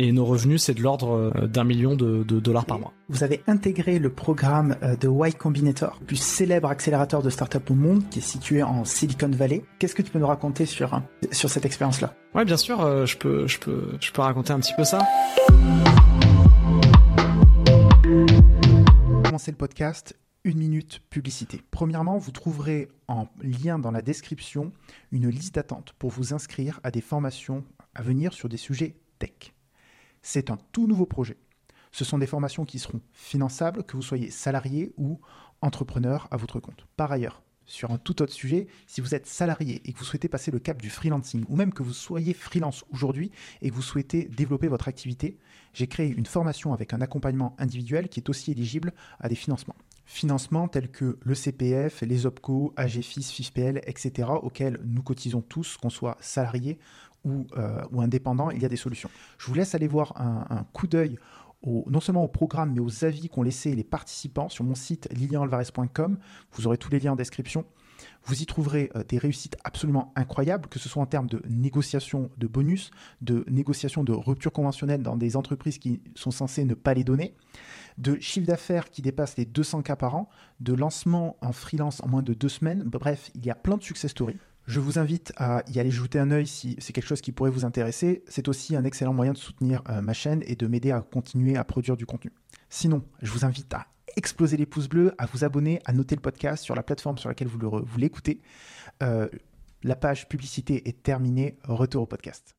[0.00, 2.92] Et nos revenus, c'est de l'ordre euh, d'un million de, dollars par mois.
[3.08, 7.68] Vous avez intégré le programme euh, de Y Combinator, le plus célèbre accélérateur de start-up
[7.68, 9.64] au monde, qui est situé en Silicon Valley.
[9.80, 11.00] Qu'est-ce que tu peux nous raconter sur, euh,
[11.32, 12.14] sur cette expérience-là?
[12.32, 15.04] Ouais, bien sûr, je, peux, je, peux, je peux raconter un petit peu ça.
[19.24, 21.60] Commencer le podcast, une minute publicité.
[21.72, 24.70] Premièrement, vous trouverez en lien dans la description
[25.10, 27.64] une liste d'attente pour vous inscrire à des formations
[27.96, 29.57] à venir sur des sujets tech.
[30.22, 31.36] C'est un tout nouveau projet.
[31.92, 35.20] Ce sont des formations qui seront finançables, que vous soyez salarié ou
[35.62, 36.86] entrepreneur à votre compte.
[36.96, 40.28] Par ailleurs, sur un tout autre sujet, si vous êtes salarié et que vous souhaitez
[40.28, 43.30] passer le cap du freelancing, ou même que vous soyez freelance aujourd'hui
[43.62, 45.38] et que vous souhaitez développer votre activité,
[45.74, 49.76] j'ai créé une formation avec un accompagnement individuel qui est aussi éligible à des financements.
[50.06, 55.90] Financements tels que le CPF, les OPCO, AGFIS, FIFPL, etc., auxquels nous cotisons tous, qu'on
[55.90, 56.78] soit salarié
[57.26, 59.10] euh, ou, indépendant, il y a des solutions.
[59.38, 61.18] Je vous laisse aller voir un, coup d'œil
[61.66, 66.18] non seulement au programme, mais aux avis qu'ont laissé les participants sur mon site lilianalvarez.com.
[66.52, 67.64] Vous aurez tous les liens en description.
[68.24, 72.30] Vous y trouverez euh, des réussites absolument incroyables, que ce soit en termes de négociation
[72.36, 72.90] de bonus,
[73.22, 77.34] de négociation de rupture conventionnelle dans des entreprises qui sont censées ne pas les donner,
[77.96, 80.28] de chiffre d'affaires qui dépasse les 200 cas par an,
[80.60, 82.84] de lancement en freelance en moins de deux semaines.
[82.84, 84.38] Bref, il y a plein de success stories.
[84.68, 87.50] Je vous invite à y aller jeter un œil si c'est quelque chose qui pourrait
[87.50, 88.22] vous intéresser.
[88.28, 91.56] C'est aussi un excellent moyen de soutenir euh, ma chaîne et de m'aider à continuer
[91.56, 92.30] à produire du contenu.
[92.68, 96.20] Sinon, je vous invite à exploser les pouces bleus, à vous abonner, à noter le
[96.20, 97.58] podcast sur la plateforme sur laquelle vous,
[97.96, 98.42] l'écoutez.
[99.02, 99.30] Euh,
[99.84, 101.56] la page publicité est terminée.
[101.64, 102.54] Retour au podcast.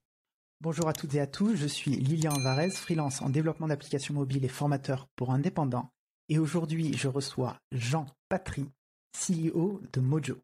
[0.61, 4.43] Bonjour à toutes et à tous, je suis Lilian Alvarez, freelance en développement d'applications mobiles
[4.43, 5.91] et formateur pour indépendants.
[6.27, 8.65] Et aujourd'hui, je reçois Jean Patry,
[9.13, 10.39] CEO de Mojo.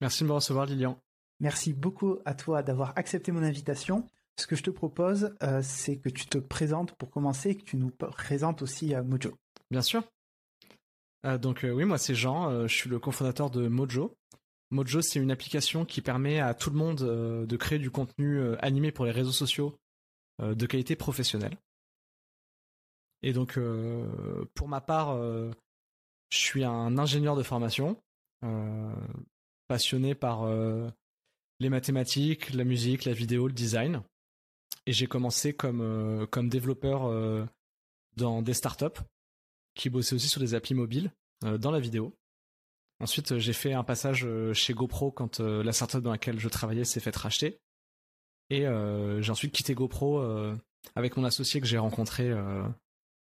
[0.00, 0.98] Merci de me recevoir, Lilian.
[1.40, 4.06] Merci beaucoup à toi d'avoir accepté mon invitation.
[4.38, 7.64] Ce que je te propose, euh, c'est que tu te présentes pour commencer et que
[7.64, 9.34] tu nous présentes aussi euh, Mojo.
[9.70, 10.02] Bien sûr.
[11.26, 14.16] Euh, donc oui, moi c'est Jean, je suis le cofondateur de Mojo.
[14.70, 16.98] Mojo, c'est une application qui permet à tout le monde
[17.46, 19.76] de créer du contenu animé pour les réseaux sociaux
[20.38, 21.58] de qualité professionnelle.
[23.22, 23.58] Et donc,
[24.54, 28.00] pour ma part, je suis un ingénieur de formation
[29.70, 30.90] passionné par euh,
[31.60, 34.02] les mathématiques, la musique, la vidéo, le design.
[34.84, 37.46] Et j'ai commencé comme, euh, comme développeur euh,
[38.16, 39.00] dans des startups
[39.76, 42.12] qui bossaient aussi sur des applis mobiles dans la vidéo.
[42.98, 47.00] Ensuite, j'ai fait un passage chez GoPro quand la startup dans laquelle je travaillais s'est
[47.00, 47.60] fait racheter.
[48.50, 48.62] Et
[49.20, 50.20] j'ai ensuite quitté GoPro
[50.96, 52.28] avec mon associé que j'ai rencontré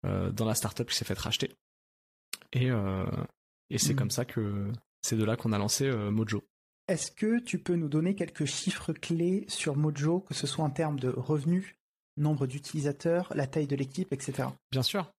[0.02, 1.54] dans la startup qui s'est fait racheter.
[2.52, 2.68] Et,
[3.70, 3.96] et c'est mmh.
[3.96, 4.70] comme ça que
[5.02, 6.42] c'est de là qu'on a lancé euh, Mojo.
[6.88, 10.70] Est-ce que tu peux nous donner quelques chiffres clés sur Mojo, que ce soit en
[10.70, 11.76] termes de revenus,
[12.16, 14.48] nombre d'utilisateurs, la taille de l'équipe, etc.
[14.70, 15.12] Bien sûr.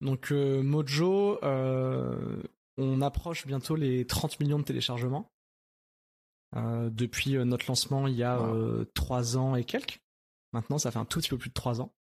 [0.00, 2.42] Donc euh, Mojo, euh,
[2.76, 5.30] on approche bientôt les 30 millions de téléchargements.
[6.54, 8.40] depuis notre lancement il y a
[8.94, 10.00] trois ans et quelques.
[10.52, 11.92] Maintenant, ça fait un tout petit peu plus de trois ans.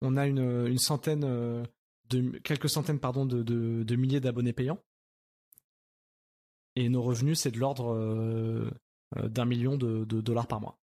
[0.00, 1.20] On a une, centaine,
[2.08, 4.80] de, quelques centaines pardon, de milliers d'abonnés payants.
[6.78, 8.70] Et nos revenus, c'est de l'ordre euh,
[9.16, 10.78] euh, d'un million de, dollars par mois.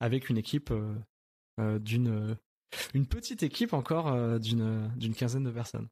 [0.00, 2.36] Avec une équipe euh, d'une
[2.94, 5.88] une petite équipe encore d'une d'une quinzaine de personnes.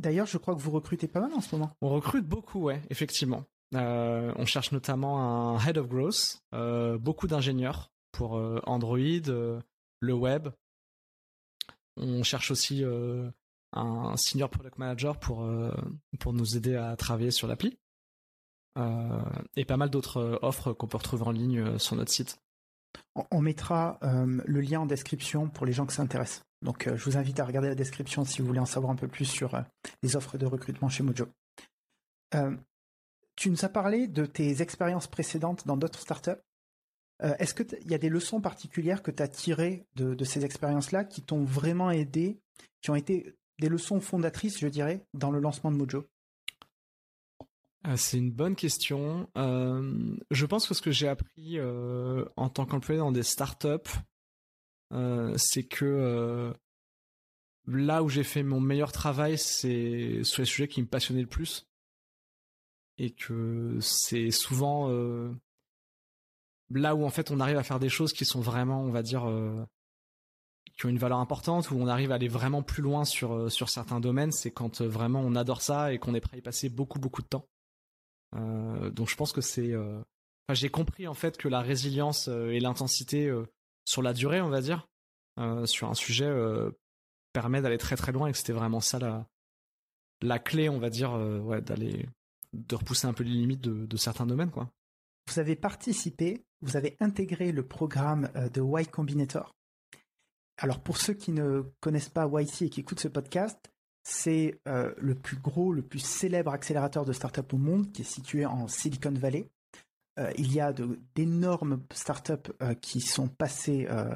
[0.00, 1.76] D'ailleurs, je crois que vous recrutez pas mal en ce moment.
[1.80, 3.44] On recrute beaucoup, ouais, effectivement.
[3.72, 6.42] on cherche notamment un head of growth,
[7.00, 8.32] beaucoup d'ingénieurs pour
[8.66, 10.48] Android, le web.
[11.96, 12.82] On cherche aussi
[13.76, 15.72] un senior product manager pour, euh,
[16.18, 17.78] pour nous aider à travailler sur l'appli.
[18.78, 19.22] Euh,
[19.56, 22.38] et pas mal d'autres euh, offres qu'on peut retrouver en ligne sur notre site.
[23.30, 26.44] On mettra le lien en description pour les gens que ça intéresse.
[26.62, 29.08] Donc je vous invite à regarder la description si vous voulez en savoir un peu
[29.08, 29.62] plus sur
[30.02, 31.26] les offres de recrutement chez Mojo.
[33.36, 36.40] tu nous as parlé de tes expériences précédentes dans d'autres startups.
[37.22, 41.22] Est-ce qu'il y a des leçons particulières que tu as tirées de ces expériences-là qui
[41.22, 42.40] t'ont vraiment aidé,
[42.80, 46.06] qui ont été des leçons fondatrices, je dirais, dans le lancement de Mojo
[47.84, 49.28] ah, C'est une bonne question.
[49.36, 53.90] Euh, je pense que ce que j'ai appris euh, en tant qu'employé dans des startups,
[54.92, 56.52] euh, c'est que
[57.66, 61.26] là où j'ai fait mon meilleur travail, c'est sur les sujets qui me passionnaient le
[61.26, 61.66] plus.
[62.98, 64.88] Et que c'est souvent
[66.70, 69.02] là où en fait on arrive à faire des choses qui sont vraiment, on va
[69.02, 69.26] dire,
[70.76, 73.48] qui ont une valeur importante, où on arrive à aller vraiment plus loin sur, euh,
[73.48, 76.38] sur certains domaines, c'est quand euh, vraiment on adore ça et qu'on est prêt à
[76.38, 77.48] y passer beaucoup beaucoup de temps.
[78.34, 79.72] Euh, donc je pense que c'est...
[80.52, 83.34] J'ai compris en fait que la résilience et l'intensité
[83.84, 84.86] sur la durée, on va dire,
[85.64, 86.32] sur un sujet
[87.32, 89.26] permet d'aller très très loin et que c'était vraiment ça la,
[90.22, 92.06] la clé, on va dire, ouais, d'aller
[92.52, 94.70] de repousser un peu les limites de, certains domaines, quoi.
[95.28, 99.56] Vous avez participé, vous avez intégré le programme de Y Combinator.
[100.58, 103.58] Alors pour ceux qui ne connaissent pas YC et qui écoutent ce podcast,
[104.02, 108.46] c'est le plus gros, le plus célèbre accélérateur de start-up au monde qui est situé
[108.46, 109.50] en Silicon Valley.
[110.18, 110.72] Euh, il y a
[111.14, 114.14] d'énormes startups euh, qui sont passées euh,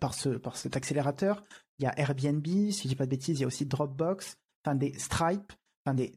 [0.00, 1.42] par, ce, cet accélérateur.
[1.78, 4.36] Il y a Airbnb, si je dis pas de bêtises, il y a aussi Dropbox,
[4.64, 5.52] enfin des Stripe,
[5.84, 6.12] enfin des,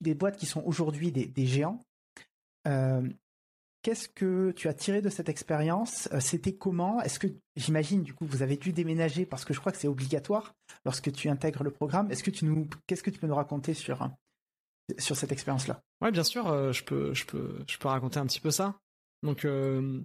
[0.00, 1.80] des boîtes qui sont aujourd'hui des, géants.
[3.82, 6.08] Qu'est-ce que tu as tiré de cette expérience?
[6.20, 7.00] C'était comment?
[7.02, 7.26] Est-ce que
[7.56, 11.10] j'imagine du coup vous avez dû déménager parce que je crois que c'est obligatoire lorsque
[11.12, 12.10] tu intègres le programme.
[12.10, 14.08] Est-ce que tu nous qu'est-ce que tu peux nous raconter sur
[14.98, 15.82] sur cette expérience-là?
[16.00, 18.78] Ouais, bien sûr, euh, je peux, je peux, je peux raconter un petit peu ça.
[19.22, 20.00] Donc, euh,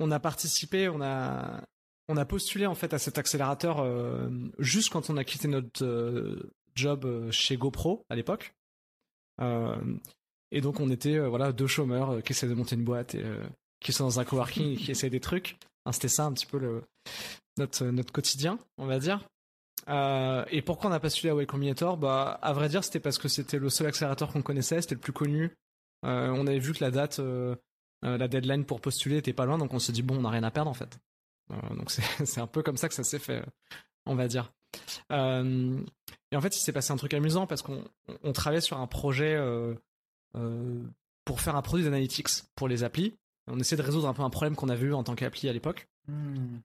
[0.00, 1.62] on a participé, on a,
[2.08, 4.28] on a postulé en fait à cet accélérateur euh,
[4.58, 8.54] juste quand on a quitté notre job chez GoPro à l'époque.
[10.56, 13.24] Et donc, on était voilà deux chômeurs qui essaient de monter une boîte et
[13.80, 15.58] qui sont dans un coworking et qui essaient des trucs.
[15.92, 16.82] C'était ça un petit peu
[17.58, 19.20] notre quotidien, on va dire.
[19.88, 21.96] Euh, et pourquoi on a postulé à Y Combinator?
[21.96, 25.00] Bah, à vrai dire, c'était parce que c'était le seul accélérateur qu'on connaissait, c'était le
[25.00, 25.56] plus connu.
[26.04, 27.54] Euh, on avait vu que la date, euh,
[28.02, 30.42] la deadline pour postuler était pas loin, donc on s'est dit bon, on n'a rien
[30.42, 30.98] à perdre en fait.
[31.70, 31.90] donc
[32.24, 33.42] c'est un peu comme ça que ça s'est fait,
[34.06, 34.52] on va dire.
[35.10, 37.84] et en fait, il s'est passé un truc amusant parce qu'on
[38.22, 39.36] on travaillait sur un projet
[41.24, 43.14] pour faire un produit d'analytics pour les applis.
[43.48, 45.52] On essayait de résoudre un peu un problème qu'on avait eu en tant qu'appli à
[45.52, 45.88] l'époque.
[46.08, 46.58] Hmm.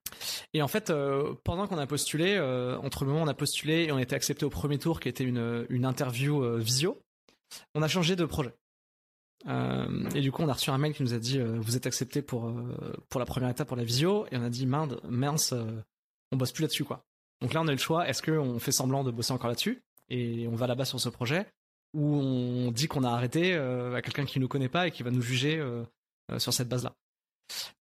[0.53, 3.33] Et en fait, euh, pendant qu'on a postulé, euh, entre le moment où on a
[3.33, 6.57] postulé et on a été accepté au premier tour, qui était une, une interview euh,
[6.57, 7.01] visio,
[7.75, 8.53] on a changé de projet.
[9.47, 12.21] et du coup, on a reçu un mail qui nous a dit vous êtes accepté
[12.21, 12.53] pour
[13.09, 15.53] pour la première étape pour la visio, et on a dit mince, mince,
[16.31, 17.03] on bosse plus là-dessus quoi.
[17.41, 19.81] Donc là, on a eu le choix est-ce qu'on fait semblant de bosser encore là-dessus?
[20.09, 21.45] Et on va là-bas sur ce projet,
[21.93, 25.11] ou on dit qu'on a arrêté à quelqu'un qui nous connaît pas et qui va
[25.11, 25.61] nous juger
[26.37, 26.95] sur cette base-là.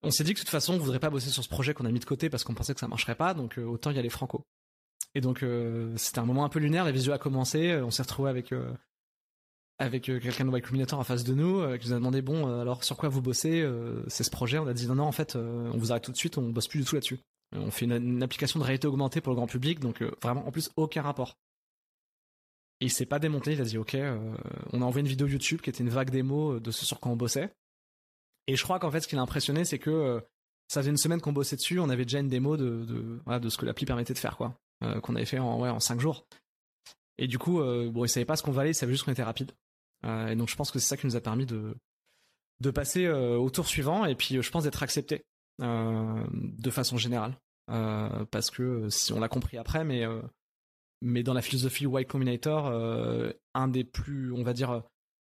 [0.03, 1.85] On s'est dit que de toute façon, on voudrait pas bosser sur ce projet qu'on
[1.85, 3.99] a mis de côté parce qu'on pensait que ça marcherait pas, donc euh, autant y
[3.99, 4.45] aller franco.
[5.15, 7.91] Et donc euh, c'était un moment un peu lunaire, la visio a commencé, euh, on
[7.91, 8.55] s'est retrouvé avec
[9.81, 12.83] avec quelqu'un de Y Combinator en face de nous qui nous a demandé bon alors
[12.83, 13.65] sur quoi vous bossez
[14.09, 14.59] c'est ce projet?
[14.59, 16.67] On a dit non non en fait on vous arrête tout de suite on bosse
[16.67, 17.21] plus du tout là-dessus
[17.53, 20.71] on fait une, application de réalité augmentée pour le grand public donc vraiment en plus
[20.75, 21.37] aucun rapport
[22.81, 23.97] il s'est pas démonté il a dit ok
[24.73, 27.11] on a envoyé une vidéo YouTube qui était une vague démo de ce sur quoi
[27.11, 27.51] on bossait
[28.49, 30.21] et je crois qu'en fait, ce qui l'a impressionné, c'est que euh,
[30.69, 32.85] ça faisait une semaine qu'on bossait dessus, on avait déjà une démo de,
[33.27, 36.01] de, ce que l'appli permettait de faire, quoi, euh, qu'on avait fait en, ouais, 5
[36.01, 36.27] jours.
[37.19, 39.13] Et du coup, euh, bon, il savait pas ce qu'on valait, il savait juste qu'on
[39.13, 39.53] était rapide.
[40.05, 41.77] et donc, je pense que c'est ça qui nous a permis de,
[42.61, 45.27] de passer au tour suivant, et puis je pense d'être accepté
[45.61, 47.37] de façon générale.
[47.67, 50.07] parce que si on l'a compris après, mais,
[51.01, 52.67] mais dans la philosophie Y Combinator,
[53.55, 54.83] un des plus, on va dire,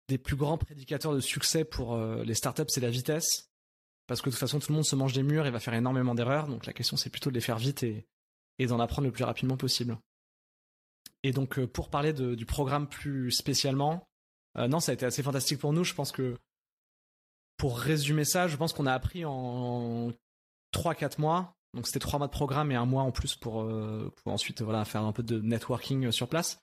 [0.10, 3.50] des plus grands prédicateurs de succès pour euh, les startups, c'est la vitesse.
[4.08, 5.76] Parce que de toute façon, tout le monde se mange des murs et va faire
[5.76, 6.48] énormément d'erreurs.
[6.48, 8.08] Donc la question, c'est plutôt de les faire vite et,
[8.68, 9.98] d'en apprendre le plus rapidement possible.
[11.24, 14.10] Et donc, euh, pour parler du programme plus spécialement,
[14.58, 15.84] euh, non, ça a été assez fantastique pour nous.
[15.84, 16.36] Je pense que,
[17.56, 20.12] pour résumer ça, je pense qu'on a appris en
[20.74, 21.56] 3-4 mois.
[21.74, 24.86] Donc c'était 3 mois de programme et un mois en plus pour, pour ensuite voilà,
[24.86, 26.60] faire un peu de networking sur place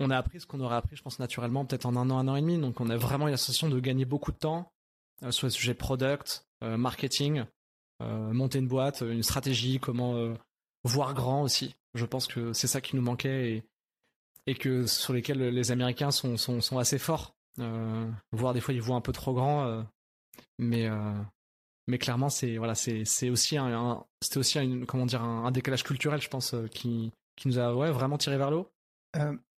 [0.00, 2.28] on a appris ce qu'on aurait appris, je pense, naturellement, peut-être en un an, un
[2.28, 2.58] an et demi.
[2.58, 4.72] Donc, on a vraiment eu la sensation de gagner beaucoup de temps
[5.22, 7.44] euh, sur les sujets product, euh, marketing,
[8.02, 10.34] euh, monter une boîte, une stratégie, comment
[10.84, 11.74] voir grand aussi.
[11.94, 13.64] Je pense que c'est ça qui nous manquait et,
[14.46, 17.34] et que sur lesquels les Américains sont, sont, assez forts.
[18.32, 19.82] voire des fois, ils voient un peu trop grand.
[20.58, 20.88] mais,
[21.86, 26.20] mais clairement, c'est voilà, c'est aussi un, c'était aussi un, comment dire, un, décalage culturel,
[26.20, 28.70] je pense, qui, qui nous a ouais, vraiment tiré vers le haut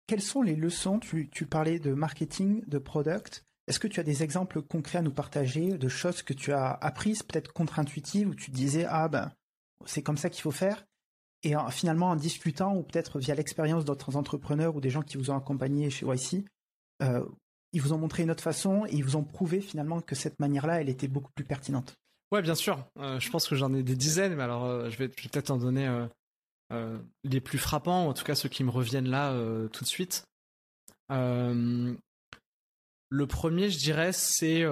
[0.09, 0.99] quelles sont les leçons?
[0.99, 3.45] Tu, parlais de marketing, de product.
[3.69, 6.73] Est-ce que tu as des exemples concrets à nous partager de choses que tu as
[6.73, 9.31] apprises, peut-être contre-intuitives, où tu disais ah ben
[9.85, 10.87] c'est comme ça qu'il faut faire,
[11.45, 15.31] et finalement en discutant ou peut-être via l'expérience d'autres entrepreneurs ou des gens qui vous
[15.31, 16.47] ont accompagné chez YC,
[17.03, 17.25] euh,
[17.73, 20.41] ils vous ont montré une autre façon et ils vous ont prouvé finalement que cette
[20.41, 21.95] manière-là, elle était beaucoup plus pertinente.
[22.31, 22.85] Ouais, bien sûr.
[22.99, 25.57] Euh, je pense que j'en ai des dizaines, mais alors euh, je vais, peut-être en
[25.57, 25.89] donner
[26.73, 29.33] euh, les plus frappants, en tout cas ceux qui me reviennent là
[29.69, 30.27] tout de suite.
[31.11, 31.97] Le
[33.27, 34.65] premier, je dirais, c'est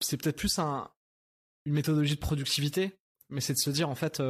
[0.00, 0.90] c'est peut-être plus un,
[1.64, 2.96] une méthodologie de productivité,
[3.30, 4.20] mais c'est de se dire en fait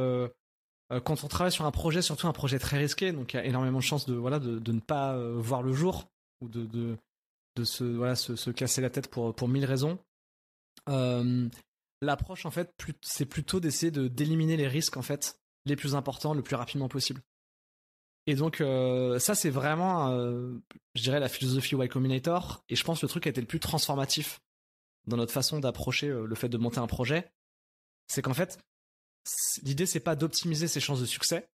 [0.91, 3.45] quand on travaille sur un projet, surtout un projet très risqué, donc il y a
[3.45, 6.07] énormément de chances de voilà de, ne pas voir le jour
[6.41, 6.67] ou de
[7.55, 9.97] de, se voilà se, se, casser la tête pour pour mille raisons.
[12.01, 16.33] L'approche en fait, c'est plutôt d'essayer de d'éliminer les risques en fait les plus importants
[16.33, 17.21] le plus rapidement possible.
[18.27, 20.53] Et donc euh, ça c'est vraiment, euh,
[20.95, 22.63] je dirais, la philosophie Y Combinator.
[22.69, 24.39] Et je pense le truc a été le plus transformatif
[25.07, 27.31] dans notre façon d'approcher euh, le fait de monter un projet,
[28.07, 28.59] c'est qu'en fait,
[29.63, 31.49] l'idée c'est pas d'optimiser ses chances de succès,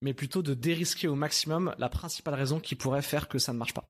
[0.00, 3.58] mais plutôt de dérisquer au maximum la principale raison qui pourrait faire que ça ne
[3.58, 3.88] marche pas.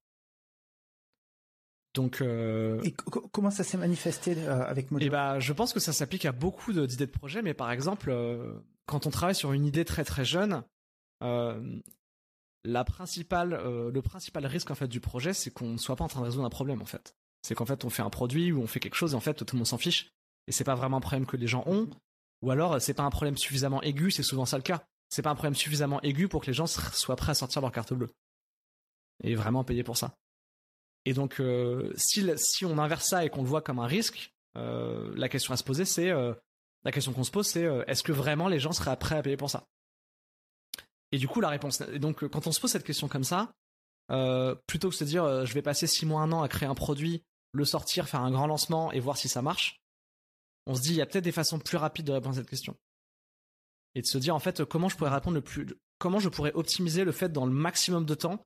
[1.94, 2.80] Donc, euh...
[2.84, 6.24] et comment ça s'est manifesté euh, avec Mojo eh bah, je pense que ça s'applique
[6.24, 8.54] à beaucoup d'idées de, projets, mais par exemple, euh,
[8.86, 10.62] quand on travaille sur une idée très très jeune,
[11.20, 13.60] la principale,
[13.92, 16.26] le principal risque en fait du projet, c'est qu'on ne soit pas en train de
[16.26, 17.14] résoudre un problème en fait.
[17.42, 19.34] C'est qu'en fait, on fait un produit ou on fait quelque chose et en fait,
[19.34, 20.10] tout le monde s'en fiche
[20.46, 21.88] et c'est pas vraiment un problème que les gens ont.
[22.42, 24.82] Ou alors, c'est pas un problème suffisamment aigu, c'est souvent ça le cas.
[25.10, 27.72] C'est pas un problème suffisamment aigu pour que les gens soient prêts à sortir leur
[27.72, 28.10] carte bleue
[29.22, 30.14] et vraiment payer pour ça.
[31.04, 35.12] Et donc, euh, si, on inverse ça et qu'on le voit comme un risque, euh,
[35.16, 36.34] la question à se poser, c'est euh,
[36.84, 39.36] la question qu'on se pose, c'est est-ce que vraiment les gens seraient prêts à payer
[39.36, 39.66] pour ça?
[41.12, 41.80] Et du coup, la réponse.
[41.92, 43.52] Et donc, quand on se pose cette question comme ça,
[44.66, 46.74] plutôt que de se dire je vais passer six mois, un an à créer un
[46.74, 49.82] produit, le sortir, faire un grand lancement et voir si ça marche,
[50.66, 52.48] on se dit il y a peut-être des façons plus rapides de répondre à cette
[52.48, 52.76] question.
[53.94, 55.66] Et de se dire en fait comment je pourrais répondre le plus,
[55.98, 58.44] comment je pourrais optimiser le fait dans le maximum de temps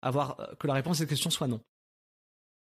[0.00, 1.60] avoir que la réponse à cette question soit non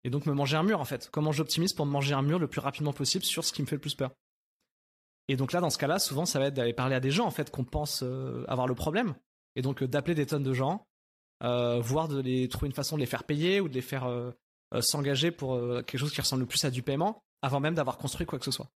[0.04, 1.08] et donc me manger un mur en fait.
[1.10, 3.66] Comment j'optimise pour me manger un mur le plus rapidement possible sur ce qui me
[3.66, 4.10] fait le plus peur.
[5.28, 7.24] Et donc là, dans ce cas-là, souvent, ça va être d'aller parler à des gens
[7.24, 9.14] en fait qu'on pense euh, avoir le problème,
[9.54, 10.88] et donc euh, d'appeler des tonnes de gens,
[11.44, 14.10] euh, voire de les trouver une façon de les faire payer ou de les faire
[14.80, 18.26] s'engager pour quelque chose qui ressemble le plus à du paiement, avant même d'avoir construit
[18.26, 18.68] quoi que ce soit.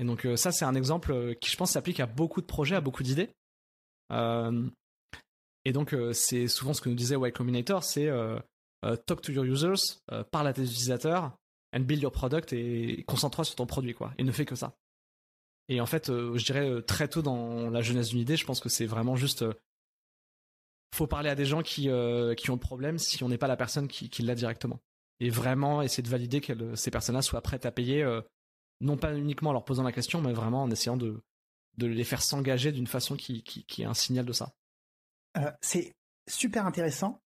[0.00, 2.80] Et donc ça, c'est un exemple qui, je pense, s'applique à beaucoup de projets, à
[2.80, 3.30] beaucoup d'idées.
[4.10, 8.10] et donc c'est souvent ce que nous disait Y Combinator, c'est
[9.06, 11.36] talk to your users, euh, parle à tes utilisateurs,
[11.74, 14.12] and build your product et concentre-toi sur ton produit, quoi.
[14.18, 14.76] Et ne fais que ça.
[15.68, 18.60] Et en fait, euh, je dirais très tôt dans la jeunesse d'une idée, je pense
[18.60, 19.44] que c'est vraiment juste
[20.94, 21.88] faut parler à des gens qui,
[22.36, 24.78] qui ont le problème si on n'est pas la personne qui, qui l'a directement.
[25.18, 28.06] Et vraiment essayer de valider que ces personnes-là soient prêtes à payer,
[28.80, 31.20] non pas uniquement en leur posant la question, mais vraiment en essayant de,
[31.78, 34.54] de les faire s'engager d'une façon qui, qui, qui, est un signal de ça.
[35.62, 35.96] c'est
[36.28, 37.23] super intéressant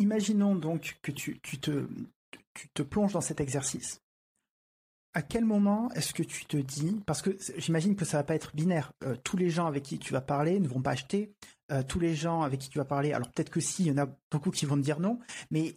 [0.00, 4.00] imaginons donc que tu, te, plonges dans cet exercice.
[5.12, 8.34] À quel moment est-ce que tu te dis, parce que j'imagine que ça va pas
[8.34, 11.34] être binaire, euh, tous les gens avec qui tu vas parler ne vont pas acheter,
[11.72, 13.90] euh, tous les gens avec qui tu vas parler, alors peut-être que si, il y
[13.90, 15.18] en a beaucoup qui vont te dire non,
[15.50, 15.76] mais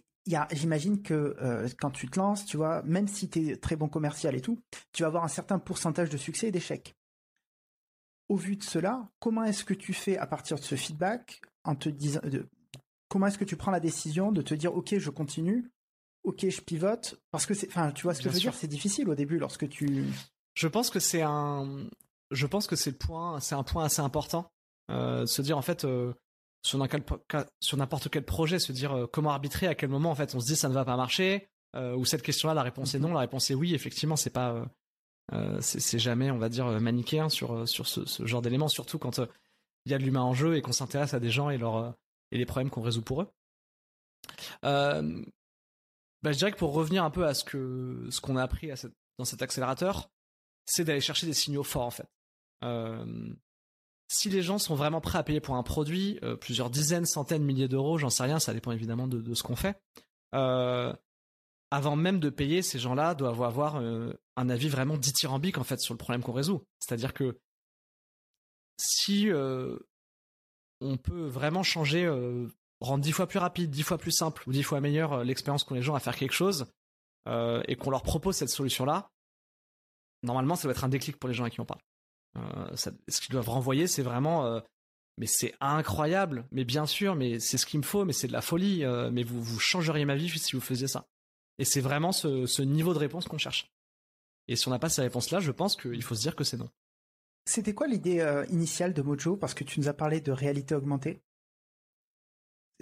[0.52, 3.88] j'imagine que euh, quand tu te lances, tu vois, même si tu es très bon
[3.88, 4.60] commercial et tout,
[4.92, 6.94] tu vas avoir un certain pourcentage de succès et d'échecs.
[8.28, 11.74] Au vu de cela, comment est-ce que tu fais à partir de ce feedback en
[11.74, 12.20] te disant,
[13.14, 15.70] comment est-ce que tu prends la décision de te dire ok je continue,
[16.24, 17.14] ok je pivote?
[17.30, 19.38] Parce que c'est, enfin tu vois ce que je veux dire, c'est difficile au début
[19.38, 20.04] lorsque tu.
[20.54, 21.86] Je pense que c'est un,
[22.32, 24.50] je pense que c'est le point, c'est un point assez important,
[24.90, 26.12] euh, se dire en fait euh,
[26.62, 30.40] sur n'importe quel projet, se dire euh, comment arbitrer, à quel moment en fait on
[30.40, 33.20] se dit ça ne va pas marcher, ou cette question-là la réponse est non, la
[33.20, 34.66] réponse est oui, effectivement c'est pas,
[35.60, 39.20] c'est jamais on va dire manichéen sur sur ce, ce genre d'éléments, surtout quand
[39.86, 41.94] il y a de l'humain en jeu et qu'on s'intéresse à des gens et leur
[42.34, 43.28] et les problèmes qu'on résout pour eux.
[44.64, 45.22] Euh,
[46.22, 48.70] bah, je dirais que pour revenir un peu à ce que ce qu'on a appris
[49.18, 50.10] dans cet accélérateur,
[50.66, 52.08] c'est d'aller chercher des signaux forts en fait.
[52.64, 53.32] Euh,
[54.08, 57.44] si les gens sont vraiment prêts à payer pour un produit, euh, plusieurs dizaines, centaines,
[57.44, 59.80] milliers d'euros, j'en sais rien, ça dépend évidemment de, de ce qu'on fait.
[60.32, 65.94] avant même de payer, ces gens-là doivent avoir un avis vraiment dithyrambique en fait sur
[65.94, 66.64] le problème qu'on résout.
[66.80, 67.38] C'est-à-dire que
[68.76, 69.30] si
[70.84, 72.46] on peut vraiment changer, euh,
[72.80, 75.64] rendre dix fois plus rapide, dix fois plus simple ou dix fois meilleure euh, l'expérience
[75.64, 76.66] qu'ont les gens à faire quelque chose
[77.26, 79.10] euh, et qu'on leur propose cette solution-là,
[80.22, 81.80] normalement, ça doit être un déclic pour les gens à qui on parle.
[82.76, 84.60] ce qu'ils doivent renvoyer, c'est vraiment
[85.16, 88.32] mais c'est incroyable, mais bien sûr, mais c'est ce qu'il me faut, mais c'est de
[88.32, 91.06] la folie, mais vous, vous changeriez ma vie si vous faisiez ça.
[91.58, 93.70] Et c'est vraiment ce, niveau de réponse qu'on cherche.
[94.48, 96.56] Et si on n'a pas ces réponses-là, je pense qu'il faut se dire que c'est
[96.56, 96.68] non.
[97.46, 99.36] C'était quoi l'idée euh, initiale de Mojo?
[99.36, 101.22] Parce que tu nous as parlé de réalité augmentée.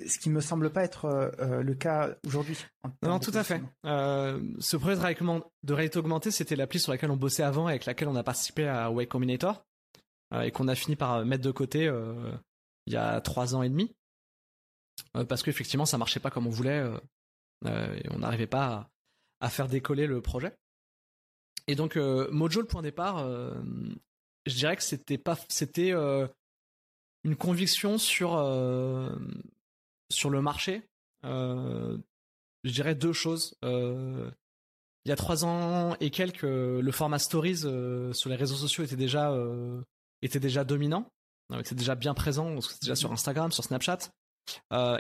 [0.07, 2.57] Ce qui me semble pas être euh, euh, le cas aujourd'hui.
[3.03, 3.61] Non, tout à fait.
[3.85, 8.09] ce projet de réalité augmentée, c'était l'appli sur laquelle on bossait avant et avec laquelle
[8.09, 9.65] on a participé à Way Combinator
[10.43, 11.93] et qu'on a fini par mettre de côté
[12.87, 13.95] il y a trois ans et demi
[15.13, 16.91] parce qu'effectivement ça marchait pas comme on voulait
[17.67, 18.91] et on n'arrivait pas
[19.41, 20.55] à, à, faire décoller le projet.
[21.67, 23.29] Et donc Mojo, le point de départ,
[24.47, 26.27] je dirais que c'était pas, c'était euh,
[27.25, 29.15] une conviction sur euh,
[30.11, 30.83] sur le marché.
[31.25, 31.97] Euh,
[32.65, 33.57] je dirais deux choses.
[33.63, 37.59] il y a trois ans et quelques, le format stories
[38.13, 39.37] sur les réseaux sociaux était déjà
[40.23, 41.11] était déjà dominant,
[41.59, 44.11] c'était déjà bien présent, c'était déjà sur Instagram, sur Snapchat.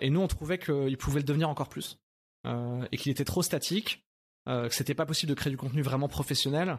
[0.00, 1.98] et nous, on trouvait qu'il pouvait le devenir encore plus
[2.44, 4.04] et qu'il était trop statique,
[4.46, 6.78] que c'était pas possible de créer du contenu vraiment professionnel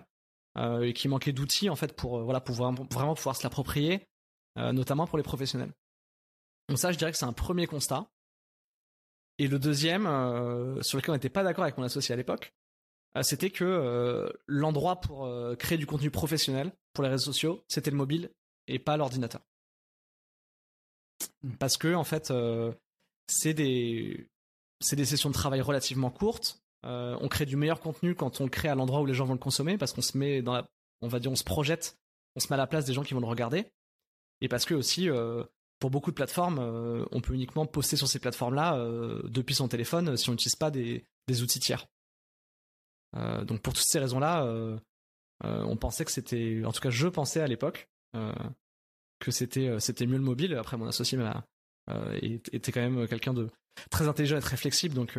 [0.57, 4.07] et qu'il manquait d'outils en fait pour voilà pouvoir vraiment pouvoir se l'approprier,
[4.55, 5.73] notamment pour les professionnels.
[6.69, 8.07] Donc ça, je dirais que c'est un premier constat.
[9.39, 12.53] Et le deuxième, euh, sur lequel on n'était pas d'accord avec mon associé à l'époque,
[13.17, 17.91] euh, c'était que euh, l'endroit pour créer du contenu professionnel pour les réseaux sociaux, c'était
[17.91, 18.31] le mobile
[18.67, 19.41] et pas l'ordinateur.
[21.41, 21.55] Hmm.
[21.59, 22.31] Parce que en fait,
[23.27, 24.29] c'est des
[24.79, 26.62] c'est des sessions de travail relativement courtes.
[26.83, 29.33] On crée du meilleur contenu quand on le crée à l'endroit où les gens vont
[29.33, 30.67] le consommer, parce qu'on se met dans la,
[31.01, 31.97] on va dire, on se projette,
[32.35, 33.65] on se met à la place des gens qui vont le regarder,
[34.41, 35.09] et parce que aussi
[35.83, 39.67] pour beaucoup de plateformes, euh, on peut uniquement poster sur ces plateformes-là euh, depuis son
[39.67, 41.05] téléphone euh, si on n'utilise pas des,
[41.41, 41.85] outils tiers.
[43.13, 44.45] donc pour toutes ces raisons-là,
[45.41, 47.89] on pensait que c'était, en tout cas je pensais à l'époque
[49.19, 50.55] que c'était c'était mieux le mobile.
[50.55, 51.19] Après mon associé
[52.21, 53.49] était quand même quelqu'un de
[53.89, 55.17] très intelligent et très flexible, donc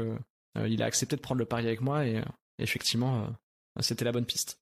[0.56, 2.22] il a accepté de prendre le pari avec moi et
[2.58, 3.28] effectivement
[3.80, 4.60] c'était la bonne piste.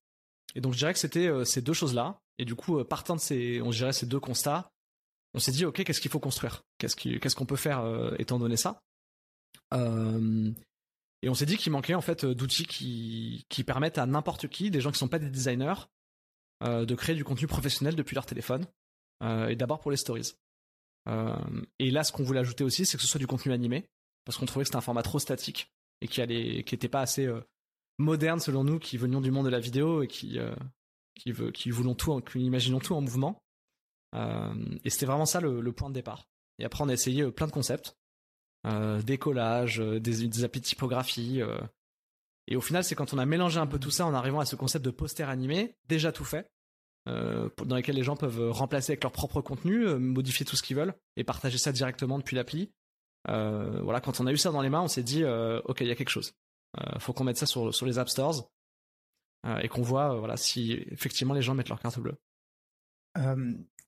[0.54, 2.20] Et donc je dirais que c'était ces deux choses-là.
[2.38, 3.60] Et du coup, partant de ces,
[4.06, 4.72] deux constats,
[5.34, 6.62] on s'est dit ok qu'est-ce qu'il faut construire?
[6.78, 8.82] Qu'est-ce qu'on peut faire euh, étant donné ça?
[9.74, 10.50] Euh,
[11.22, 14.80] et on s'est dit qu'il manquait en fait d'outils qui, permettent à n'importe qui des
[14.80, 15.86] gens qui ne sont pas des designers
[16.62, 18.66] euh, de créer du contenu professionnel depuis leur téléphone
[19.48, 20.32] et d'abord pour les stories
[21.06, 23.88] et là ce qu'on voulait ajouter aussi c'est que ce soit du contenu animé
[24.24, 25.72] parce qu'on trouvait que c'était un format trop statique
[26.02, 27.28] et qui allait qui était pas assez
[27.98, 30.38] moderne selon nous qui venions du monde de la vidéo et qui
[31.14, 33.42] qui, veut, qui voulons tout qui imaginons tout en mouvement
[34.14, 34.54] euh,
[34.84, 36.28] et c'était vraiment ça le, point de départ.
[36.58, 37.96] Et après, on a essayé euh, plein de concepts,
[38.66, 41.40] euh, des collages, des, des applis de typographie.
[42.46, 44.44] et au final, c'est quand on a mélangé un peu tout ça en arrivant à
[44.44, 46.50] ce concept de poster animé, déjà tout fait,
[47.06, 50.94] dans lesquels les gens peuvent remplacer avec leur propre contenu, modifier tout ce qu'ils veulent
[51.16, 52.70] et partager ça directement depuis l'appli.
[53.26, 55.90] Voilà, quand on a eu ça dans les mains, on s'est dit, ok, il y
[55.92, 56.34] a quelque chose.
[56.98, 58.48] faut qu'on mette ça sur, sur les app stores
[59.60, 62.16] et qu'on voit, voilà, si effectivement les gens mettent leur carte bleue.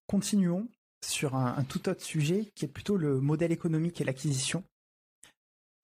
[0.07, 0.68] Continuons
[1.05, 4.64] sur un, tout autre sujet qui est plutôt le modèle économique et l'acquisition.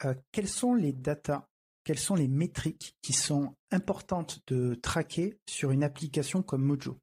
[0.05, 1.47] Euh, quelles sont les datas,
[1.85, 6.99] quelles sont les métriques qui sont importantes de traquer sur une application comme Mojo?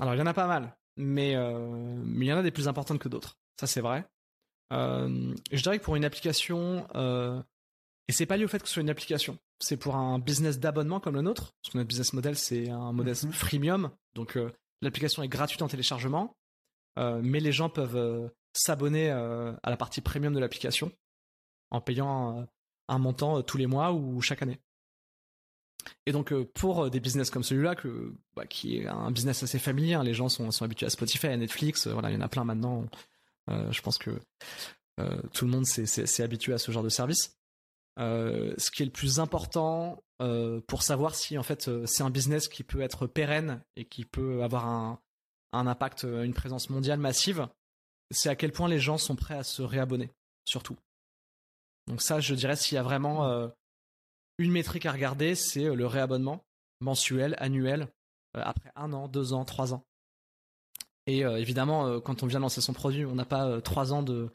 [0.00, 2.50] Alors il y en a pas mal, mais, euh, mais il y en a des
[2.50, 3.38] plus importantes que d'autres.
[3.58, 4.04] Ça c'est vrai.
[4.72, 6.86] Euh, je dirais que pour une application,
[8.08, 10.58] et c'est pas lié au fait que ce soit une application, c'est pour un business
[10.58, 13.32] d'abonnement comme le nôtre, parce que notre business model c'est un modèle mhm.
[13.32, 14.36] freemium, donc
[14.82, 16.36] L'application est gratuite en téléchargement,
[16.98, 20.90] euh, mais les gens peuvent euh, s'abonner euh, à la partie premium de l'application
[21.70, 22.46] en payant
[22.88, 24.58] un montant tous les mois ou chaque année.
[26.04, 27.76] Et donc pour des business comme celui-là,
[28.34, 31.36] bah, qui est un business assez familier, hein, les gens sont, habitués à Spotify, à
[31.36, 32.86] Netflix, voilà, il y en a plein maintenant.
[33.70, 34.10] Je pense que
[35.32, 37.36] tout le monde s'est habitué à ce genre de service.
[37.98, 42.10] ce qui est le plus important euh, pour savoir si en fait euh, c'est un
[42.10, 45.00] business qui peut être pérenne et qui peut avoir un,
[45.52, 47.48] impact, euh, une présence mondiale massive,
[48.10, 50.10] c'est à quel point les gens sont prêts à se réabonner,
[50.44, 50.76] surtout.
[51.86, 53.50] Donc ça, je dirais, s'il y a vraiment
[54.38, 56.44] une métrique à regarder, c'est le réabonnement
[56.80, 57.88] mensuel, annuel,
[58.34, 59.84] après un an, deux ans, trois ans.
[61.10, 64.28] Et évidemment, quand on vient lancer son produit, on n'a pas trois ans de,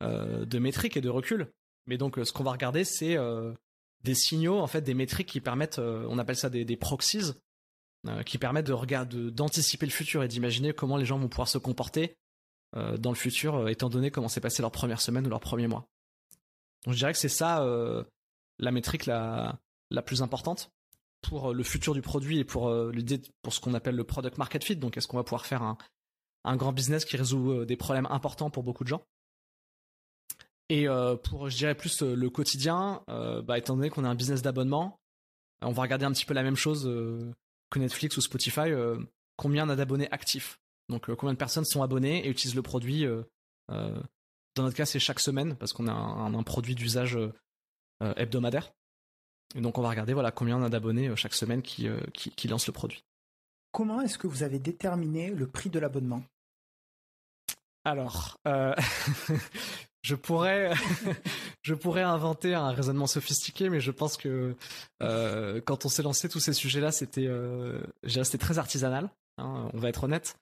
[0.00, 1.52] de métriques et de recul.
[1.86, 3.16] Mais donc, ce qu'on va regarder, c'est
[4.02, 7.32] des signaux, en fait, des métriques qui permettent, euh, on appelle ça des, proxies,
[8.08, 11.48] euh, qui permettent de regarder, d'anticiper le futur et d'imaginer comment les gens vont pouvoir
[11.48, 12.16] se comporter
[12.76, 15.68] euh, dans le futur, étant donné comment s'est passé leur première semaine ou leur premier
[15.68, 15.86] mois.
[16.84, 17.64] Donc je dirais que c'est ça
[18.58, 19.60] la métrique la,
[19.90, 20.72] la plus importante
[21.22, 24.64] pour le futur du produit et pour l'idée pour ce qu'on appelle le product market
[24.64, 24.76] fit.
[24.76, 25.78] Donc est-ce qu'on va pouvoir faire un,
[26.44, 29.02] un grand business qui résout des problèmes importants pour beaucoup de gens?
[30.72, 34.08] Et euh, pour, je dirais plus euh, le quotidien, euh, bah, étant donné qu'on a
[34.08, 34.98] un business d'abonnement,
[35.60, 36.84] on va regarder un petit peu la même chose
[37.70, 38.72] que Netflix ou Spotify.
[39.36, 40.58] combien on a d'abonnés actifs
[40.88, 43.06] Donc combien de personnes sont abonnées et utilisent le produit
[43.68, 44.02] Dans
[44.56, 47.16] notre cas, c'est chaque semaine parce qu'on a un, produit d'usage
[48.00, 48.72] hebdomadaire.
[49.54, 52.48] Et donc on va regarder voilà combien on a d'abonnés chaque semaine qui, qui, qui
[52.48, 53.04] lancent le produit.
[53.72, 56.22] Comment est-ce que vous avez déterminé le prix de l'abonnement?
[57.84, 58.74] Alors, euh,
[60.02, 60.72] je pourrais,
[61.62, 64.54] je pourrais inventer un raisonnement sophistiqué, mais je pense que
[65.02, 69.10] euh, quand on s'est lancé tous ces sujets-là, c'était, euh, c'était très artisanal.
[69.38, 70.36] Hein, on va être honnête.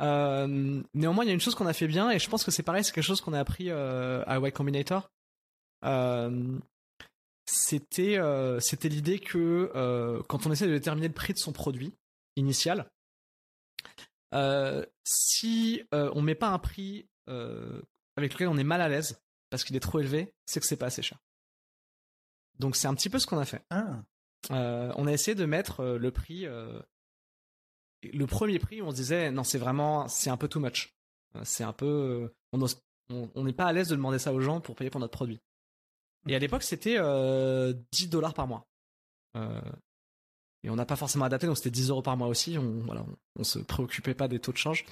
[0.00, 2.50] Euh, néanmoins, il y a une chose qu'on a fait bien, et je pense que
[2.50, 5.10] c'est pareil, c'est quelque chose qu'on a appris euh, à Y Combinator.
[7.46, 8.18] C'était
[8.60, 11.94] c'était l'idée que quand on essaie de déterminer le prix de son produit
[12.36, 12.90] initial,
[15.04, 19.76] si on met pas un prix avec lequel on est mal à l'aise parce qu'il
[19.76, 21.18] est trop élevé, c'est que c'est pas assez cher.
[22.58, 23.62] Donc c'est un petit peu ce qu'on a fait.
[23.70, 24.02] Ah.
[24.50, 26.46] on a essayé de mettre le prix
[28.02, 30.94] le premier prix, on se disait non, c'est vraiment, c'est un peu too much.
[31.44, 34.90] C'est un peu, on n'est pas à l'aise de demander ça aux gens pour payer
[34.90, 35.40] pour notre produit.
[36.28, 37.74] Et à l'époque, c'était 10 euh,
[38.08, 38.66] dollars par mois.
[39.36, 39.60] Euh,
[40.64, 42.56] et on n'a pas forcément adapté, donc c'était 10 euros par mois aussi.
[42.58, 43.04] On, voilà,
[43.38, 44.84] on, se préoccupait pas des taux de change.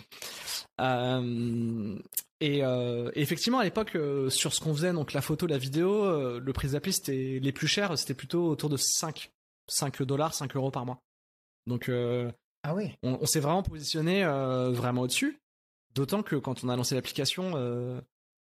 [0.80, 1.96] Euh,
[2.40, 2.62] et,
[3.14, 3.96] effectivement, à l'époque,
[4.28, 7.68] sur ce qu'on faisait, donc la photo, la vidéo, le prix d'appli, c'était les plus
[7.68, 9.30] chers, c'était plutôt autour de 5,
[9.68, 10.98] 5 dollars, 5 euros par mois.
[11.66, 11.88] Donc,
[12.62, 12.96] ah oui.
[13.02, 15.38] on, s'est vraiment positionné vraiment au-dessus.
[15.94, 17.54] D'autant que quand on a lancé l'application,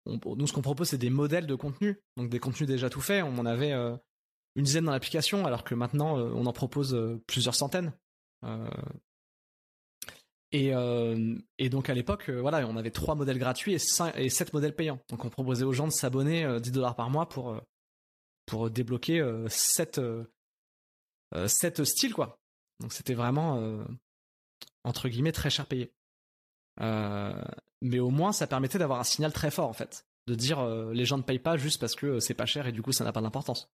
[0.07, 3.01] euh, nous ce qu'on propose c'est des modèles de contenu, donc des contenus déjà tout
[3.01, 3.23] faits.
[3.23, 3.95] On en avait euh,
[4.55, 7.93] une dizaine dans l'application, alors que maintenant euh, on en propose plusieurs centaines.
[10.51, 10.71] Et,
[11.69, 14.99] donc à l'époque, voilà, on avait trois modèles gratuits et, sept modèles payants.
[15.09, 19.99] Donc on proposait aux gens de s'abonner 10 dollars par mois pour débloquer sept
[21.83, 22.39] styles quoi.
[22.79, 23.85] Donc c'était vraiment
[24.85, 25.91] entre guillemets très cher payé.
[26.81, 27.41] Euh,
[27.85, 30.91] mais au moins, ça permettait d'avoir un signal très fort en fait, de dire euh,
[30.93, 32.91] les gens ne payent pas juste parce que euh, c'est pas cher et du coup
[32.91, 33.69] ça n'a pas d'importance.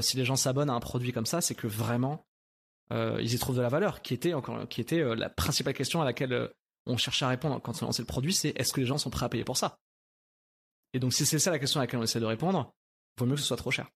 [0.00, 2.26] si les gens s'abonnent à un produit comme ça, c'est que vraiment
[2.90, 6.04] ils y trouvent de la valeur, qui était encore, qui était la principale question à
[6.04, 6.50] laquelle
[6.86, 9.10] on cherchait à répondre quand on lançait le produit, c'est est-ce que les gens sont
[9.10, 9.80] prêts à payer pour ça?
[10.92, 12.72] Et donc si c'est ça la question à laquelle on essaie de répondre,
[13.18, 13.90] vaut mieux que ce soit trop cher.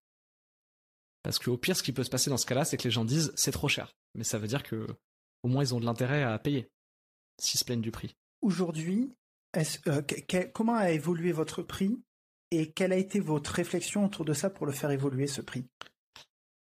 [1.23, 3.05] Parce qu'au pire, ce qui peut se passer dans ce cas-là, c'est que les gens
[3.05, 3.93] disent c'est trop cher.
[4.15, 4.87] Mais ça veut dire que
[5.43, 6.71] au moins ils ont de l'intérêt à payer
[7.39, 9.13] s'ils se plaignent du prix aujourd'hui,
[9.57, 10.03] euh,
[10.53, 12.01] comment a évolué votre prix
[12.51, 15.67] et quelle a été votre réflexion autour de ça pour le faire évoluer ce prix?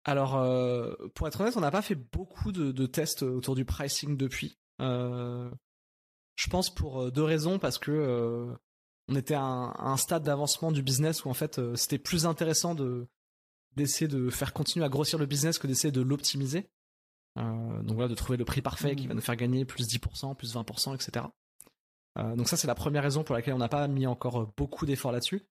[0.04, 4.18] Alors, euh, pour être honnête, on n'a pas fait beaucoup de, tests autour du pricing
[4.18, 4.58] depuis.
[4.82, 5.50] Euh,
[6.36, 8.48] je pense pour deux raisons, parce que
[9.08, 13.08] on était à un, stade d'avancement du business où en fait c'était plus intéressant de
[13.76, 16.70] d'essayer de faire continuer à grossir le business que d'essayer de l'optimiser.
[17.36, 19.18] donc voilà, de trouver le prix parfait qui va mmh.
[19.18, 21.26] nous faire gagner plus 10%, plus 20%, etc.
[22.18, 24.48] Euh, donc ça c'est la première raison pour laquelle on n'a pas mis encore euh,
[24.58, 25.44] beaucoup d'efforts là-dessus.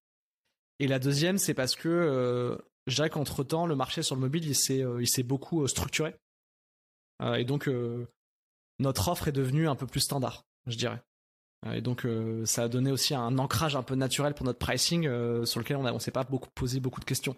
[0.79, 4.21] Et la deuxième c'est parce que euh, je dirais qu'entre temps le marché sur le
[4.21, 6.15] mobile il s'est il s'est beaucoup structuré
[7.37, 7.69] et donc
[8.79, 11.03] notre offre est devenue un peu plus standard, je dirais.
[11.71, 12.09] Et donc
[12.47, 15.03] ça a donné aussi un ancrage un peu naturel pour notre pricing
[15.45, 17.37] sur lequel on ne s'est pas beaucoup posé beaucoup de questions.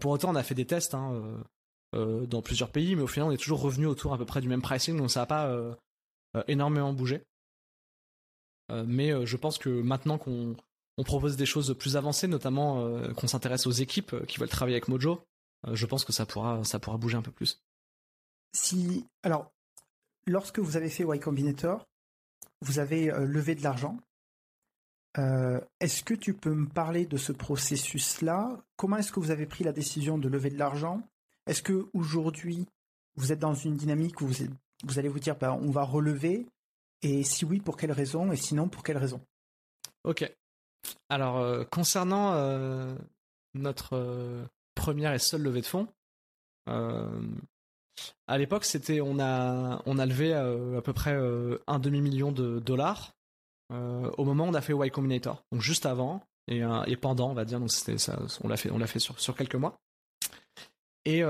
[0.00, 1.22] pour autant, on a fait des tests hein,
[1.92, 4.48] dans plusieurs pays, mais au final, on est toujours revenu autour à peu près du
[4.48, 5.76] même pricing, donc ça n'a pas
[6.48, 7.22] énormément bougé.
[8.70, 10.56] Euh, mais euh, je pense que maintenant qu'on
[11.04, 14.88] propose des choses plus avancées, notamment euh, qu'on s'intéresse aux équipes qui veulent travailler avec
[14.88, 15.20] Mojo,
[15.72, 17.60] je pense que ça pourra, ça pourra bouger un peu plus.
[18.52, 19.50] Si, alors,
[20.26, 21.84] lorsque vous avez fait Y Combinator,
[22.60, 23.98] vous avez levé de l'argent.
[25.80, 28.56] est-ce que tu peux me parler de ce processus-là?
[28.76, 31.02] Comment est-ce que vous avez pris la décision de lever de l'argent?
[31.46, 32.66] Est-ce que aujourd'hui
[33.16, 36.46] vous êtes dans une dynamique où vous, allez vous dire bah, on va relever?
[37.06, 38.32] Et si oui, pour quelle raison?
[38.32, 39.20] Et sinon, pour quelle raison?
[40.04, 40.30] Ok.
[41.08, 42.94] Alors, euh, concernant euh,
[43.54, 45.88] notre euh, première et seule levée de fonds,
[48.26, 51.16] à l'époque, c'était on a on a levé à peu près
[51.68, 53.14] un demi million de dollars
[53.70, 57.34] au moment où on a fait Y Combinator, donc juste avant et, et pendant, on
[57.34, 57.60] va dire.
[57.60, 59.78] Donc c'était ça, on l'a fait on fait sur sur quelques mois.
[61.04, 61.22] Et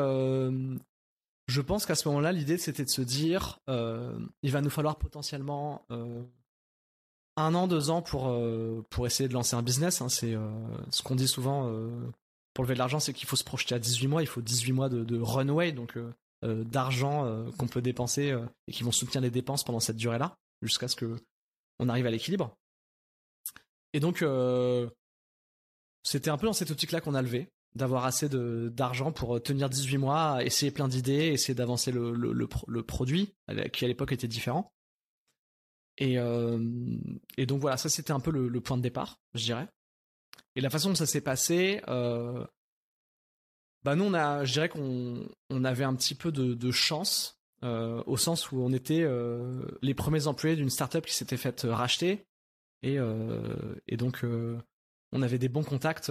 [1.47, 4.97] je pense qu'à ce moment-là, l'idée c'était de se dire, euh, il va nous falloir
[4.97, 6.23] potentiellement euh,
[7.37, 10.01] un an, deux ans pour euh, pour essayer de lancer un business.
[10.01, 10.09] Hein.
[10.09, 10.37] c'est
[10.91, 11.71] ce qu'on dit souvent
[12.55, 14.23] pour lever de l'argent, c'est qu'il faut se projeter à 18 mois.
[14.23, 15.99] Il faut 18 mois de, runway, donc
[16.43, 20.97] d'argent qu'on peut dépenser et qui vont soutenir les dépenses pendant cette durée-là, jusqu'à ce
[20.97, 21.17] que
[21.79, 22.57] on arrive à l'équilibre.
[23.93, 24.25] Et donc
[26.03, 29.99] c'était un peu dans cette optique-là qu'on a levé d'avoir assez d'argent pour tenir 18
[29.99, 33.35] mois, essayer plein d'idées, essayer d'avancer le, produit,
[33.73, 34.73] qui à l'époque était différent.
[35.99, 36.59] Et, euh,
[37.37, 39.69] et donc voilà, ça c'était un peu le, point de départ, je dirais.
[40.55, 42.45] Et la façon dont ça s'est passé, euh,
[43.83, 48.03] bah nous on a, je dirais qu'on on avait un petit peu de, chance, euh,
[48.07, 49.07] au sens où on était
[49.83, 52.27] les premiers employés d'une startup qui s'était faite racheter,
[52.83, 52.99] et,
[53.87, 54.25] et donc
[55.13, 56.11] on avait des bons contacts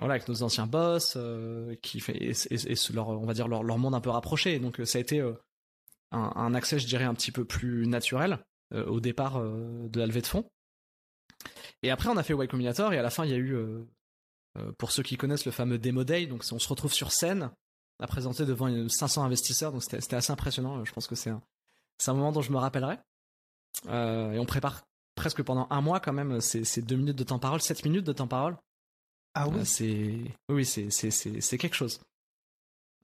[0.00, 3.78] voilà avec nos anciens boss euh, qui fait et, leur on va dire leur, leur,
[3.78, 5.34] monde un peu rapproché donc euh, ça a été euh,
[6.10, 8.40] un, un, accès je dirais un petit peu plus naturel
[8.72, 10.48] au départ de la levée de fonds
[11.82, 13.56] et après on a fait Y Combinator et à la fin il y a eu
[14.78, 17.50] pour ceux qui connaissent le fameux Demo Day, donc on se retrouve sur scène
[17.98, 20.84] à présenter devant 500 investisseurs, donc c'était assez impressionnant.
[20.84, 21.42] Je pense que c'est un,
[22.06, 22.96] un moment dont je me rappellerai.
[23.88, 24.84] et on prépare
[25.16, 28.12] presque pendant un mois quand même ces, deux minutes de temps parole, sept minutes de
[28.12, 28.56] temps parole.
[29.34, 29.64] Ah oui.
[29.64, 30.14] c'est
[30.48, 32.00] oui, c'est c'est quelque chose.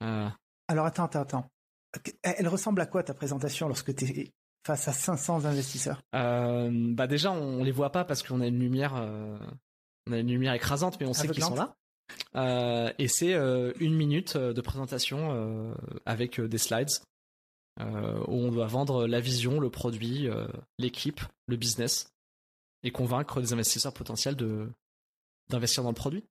[0.01, 1.51] Alors attends, attends, attends.
[2.23, 4.33] Elle ressemble à quoi ta présentation lorsque tu es
[4.67, 6.03] face à 500 investisseurs?
[6.15, 9.39] Euh, Bah déjà, on, les voit pas parce qu'on a une lumière, euh,
[10.09, 11.77] on a une lumière écrasante, mais on sait qu'ils sont là.
[12.37, 13.35] Euh, et c'est
[13.81, 16.91] une minute de présentation avec des slides
[17.81, 17.83] où
[18.35, 20.29] on doit vendre la vision, le produit,
[20.79, 22.13] l'équipe, le business
[22.83, 24.69] et convaincre des investisseurs potentiels de
[25.49, 26.25] d'investir dans le produit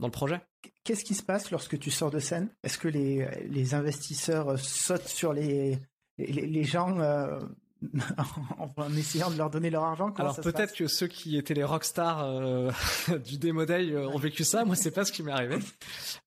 [0.00, 0.40] dans le projet.
[0.82, 2.48] Qu'est-ce qui se passe lorsque tu sors de scène?
[2.64, 5.78] Est-ce que les, les, investisseurs euh, sautent sur les,
[6.18, 7.38] les, gens euh,
[8.76, 10.12] en essayant de leur donner leur argent?
[10.14, 12.70] Alors peut-être que ceux qui étaient les rockstars euh,
[13.24, 14.64] du Demo Day ont vécu ça.
[14.64, 15.58] Moi, c'est pas ce qui m'est arrivé.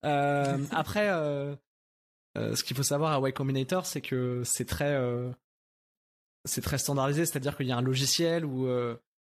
[0.03, 1.09] après,
[2.35, 4.97] ce qu'il faut savoir à Y Combinator, c'est que c'est très
[6.45, 8.67] c'est très standardisé, c'est-à-dire qu'il y a un logiciel où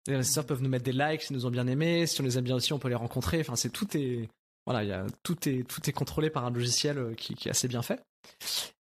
[0.08, 2.08] les investisseurs peuvent nous mettre des likes s'ils nous ont bien aimés.
[2.08, 3.40] Si on les aime bien aussi, on peut les rencontrer.
[3.42, 4.30] Enfin, c'est tout est
[4.66, 7.48] voilà, il y a tout est tout est contrôlé par un logiciel euh, qui, qui
[7.48, 8.04] est assez bien fait.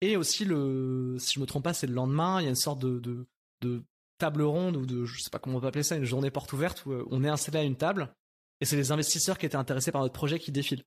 [0.00, 2.40] Et aussi le, si je me trompe pas, c'est le lendemain.
[2.40, 3.26] Il y a une sorte de, de,
[3.62, 3.82] de
[4.18, 6.52] table ronde ou de, je sais pas comment on peut appeler ça, une journée porte
[6.52, 8.12] ouverte où euh, on est installé à une table
[8.60, 10.84] et c'est les investisseurs qui étaient intéressés par notre projet qui défilent.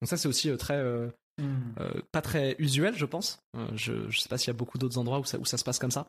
[0.00, 0.82] Donc ça, c'est aussi euh, très
[1.38, 1.74] hmm.
[2.10, 3.38] pas très usuel, je pense.
[3.74, 5.64] je je sais pas s'il y a beaucoup d'autres endroits où ça où ça se
[5.64, 6.08] passe comme ça.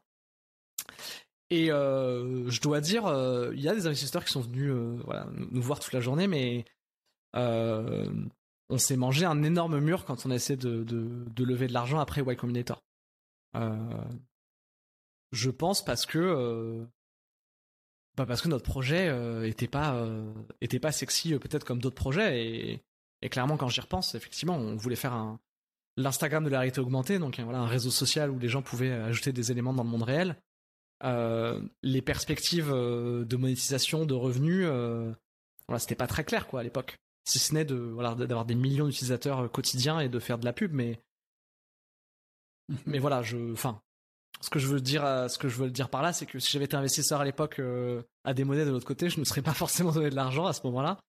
[1.50, 5.24] Et euh, je dois dire, euh, il y a des investisseurs qui sont venus euh,
[5.52, 6.66] nous voir toute la journée, mais
[7.34, 12.22] on s'est mangé un énorme mur quand on a essayé de, lever de l'argent après
[12.22, 12.82] Y Combinator.
[15.32, 16.86] je pense parce que
[18.16, 19.10] bah parce que notre projet
[19.72, 20.08] pas
[20.62, 22.84] était pas sexy peut-être comme d'autres projets et,
[23.24, 25.40] et clairement quand j'y repense effectivement on voulait faire un
[25.98, 29.34] l'Instagram de la réalité augmentée donc voilà un réseau social où les gens pouvaient ajouter
[29.34, 30.38] des éléments dans le monde réel
[31.04, 35.12] euh, les perspectives euh, de monétisation, de revenus, euh,
[35.68, 36.98] voilà, c'était pas très clair quoi à l'époque.
[37.26, 40.54] Si ce n'est de voilà d'avoir des millions d'utilisateurs quotidiens et de faire de la
[40.54, 41.00] pub, mais
[42.86, 43.82] mais voilà, je, enfin,
[44.40, 46.52] ce que je veux dire, ce que je veux dire par là, c'est que si
[46.52, 47.62] j'avais été investisseur à l'époque
[48.24, 50.54] à des monnaies de l'autre côté, je ne serais pas forcément donné de l'argent à
[50.54, 51.00] ce moment-là.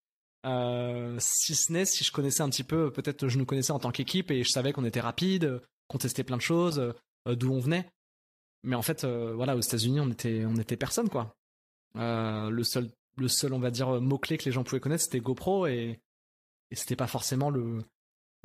[1.21, 3.93] si ce n'est si je connaissais un petit peu, peut-être je nous connaissais en tant
[3.93, 6.95] qu'équipe et je savais qu'on était rapide, qu'on testait plein de choses,
[7.27, 7.89] d'où on venait.
[8.65, 11.37] Mais en fait, euh, voilà, aux États-Unis, on était, on était personne, quoi.
[11.97, 15.05] Euh, le seul, le seul, on va dire, mot clé que les gens pouvaient connaître,
[15.05, 16.01] c'était GoPro et,
[16.71, 17.85] et c'était pas forcément le,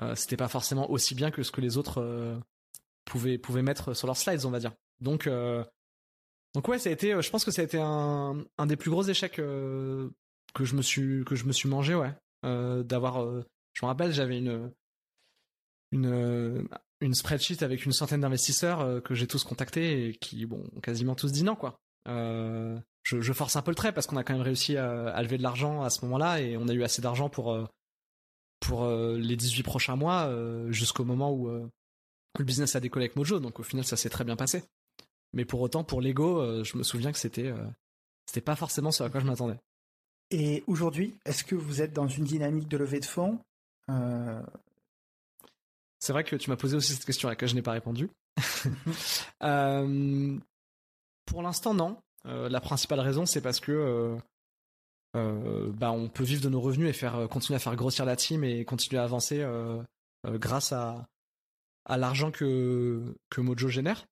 [0.01, 2.37] euh, c'était pas forcément aussi bien que ce que les autres
[3.05, 4.73] pouvaient, pouvaient mettre sur leurs slides, on va dire.
[4.99, 5.27] Donc,
[6.53, 8.91] donc ouais, ça a été, je pense que ça a été un, un des plus
[8.91, 10.11] gros échecs que
[10.59, 12.13] je me suis, que je me suis mangé, ouais.
[12.43, 13.25] d'avoir,
[13.73, 14.71] je me rappelle, j'avais une,
[17.01, 21.15] une spreadsheet avec une centaine d'investisseurs euh, que j'ai tous contactés et qui, bon, quasiment
[21.15, 21.79] tous dit non, quoi.
[22.07, 25.37] Euh, je, force un peu le trait parce qu'on a quand même réussi à, lever
[25.37, 27.65] de l'argent à ce moment-là et on a eu assez d'argent pour euh,
[28.59, 30.29] pour les 18 prochains mois
[30.69, 33.39] jusqu'au moment où le business a décollé avec Mojo.
[33.39, 34.63] Donc au final, ça s'est très bien passé.
[35.31, 37.53] Mais pour autant, pour Lego, je me souviens que c'était
[38.25, 39.57] c'était pas forcément ce à quoi je m'attendais.
[40.29, 43.39] Et aujourd'hui, est-ce que vous êtes dans une dynamique de levée de fonds
[45.99, 48.09] c'est vrai que tu m'as posé aussi cette question à laquelle je n'ai pas répondu.
[49.43, 50.37] euh,
[51.25, 51.97] pour l'instant, non.
[52.25, 54.17] Euh, la principale raison, c'est parce que euh,
[55.15, 58.15] euh, bah, on peut vivre de nos revenus et faire continuer à faire grossir la
[58.15, 59.45] team et continuer à avancer
[60.25, 61.07] grâce à,
[61.85, 64.05] à l'argent que, que Mojo génère.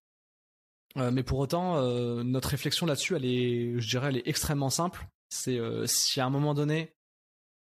[0.95, 1.81] mais pour autant,
[2.23, 5.07] notre réflexion là-dessus, elle est, je dirais, elle est extrêmement simple.
[5.29, 6.93] C'est si à un moment donné,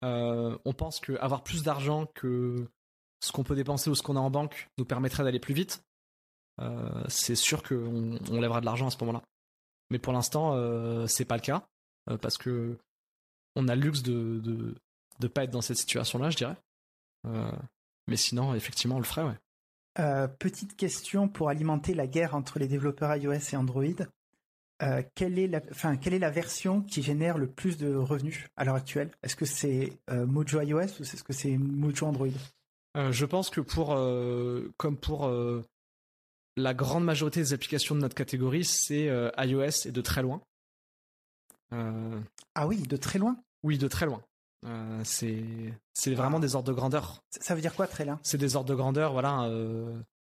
[0.02, 2.68] on pense que avoir plus d'argent que
[3.26, 5.82] ce qu'on peut dépenser ou ce qu'on a en banque nous permettrait d'aller plus vite,
[6.60, 9.22] euh, c'est sûr qu'on on lèvera de l'argent à ce moment-là.
[9.90, 11.66] Mais pour l'instant, euh, c'est pas le cas
[12.08, 12.78] euh, parce que
[13.56, 14.74] on a le luxe de, de
[15.18, 16.56] de pas être dans cette situation-là, je dirais.
[17.26, 17.50] Euh,
[18.06, 19.24] mais sinon, effectivement, on le ferait,
[20.38, 23.82] petite question pour alimenter la guerre entre les développeurs iOS et Android.
[25.14, 29.10] Quelle est la version qui génère le plus de revenus à l'heure actuelle?
[29.22, 32.28] Est-ce que c'est Mojo iOS ou est-ce que c'est Mojo Android?
[32.96, 35.64] Euh, je pense que pour, euh, comme pour euh,
[36.56, 40.40] la grande majorité des applications de notre catégorie, c'est iOS et de très loin.
[41.70, 43.36] Ah oui, de très loin?
[43.62, 44.22] Oui, de très loin.
[45.04, 45.44] c'est
[45.92, 47.22] c'est vraiment des ordres de grandeur.
[47.30, 48.18] Ça veut dire quoi très loin?
[48.22, 49.50] C'est des ordres de grandeur, voilà,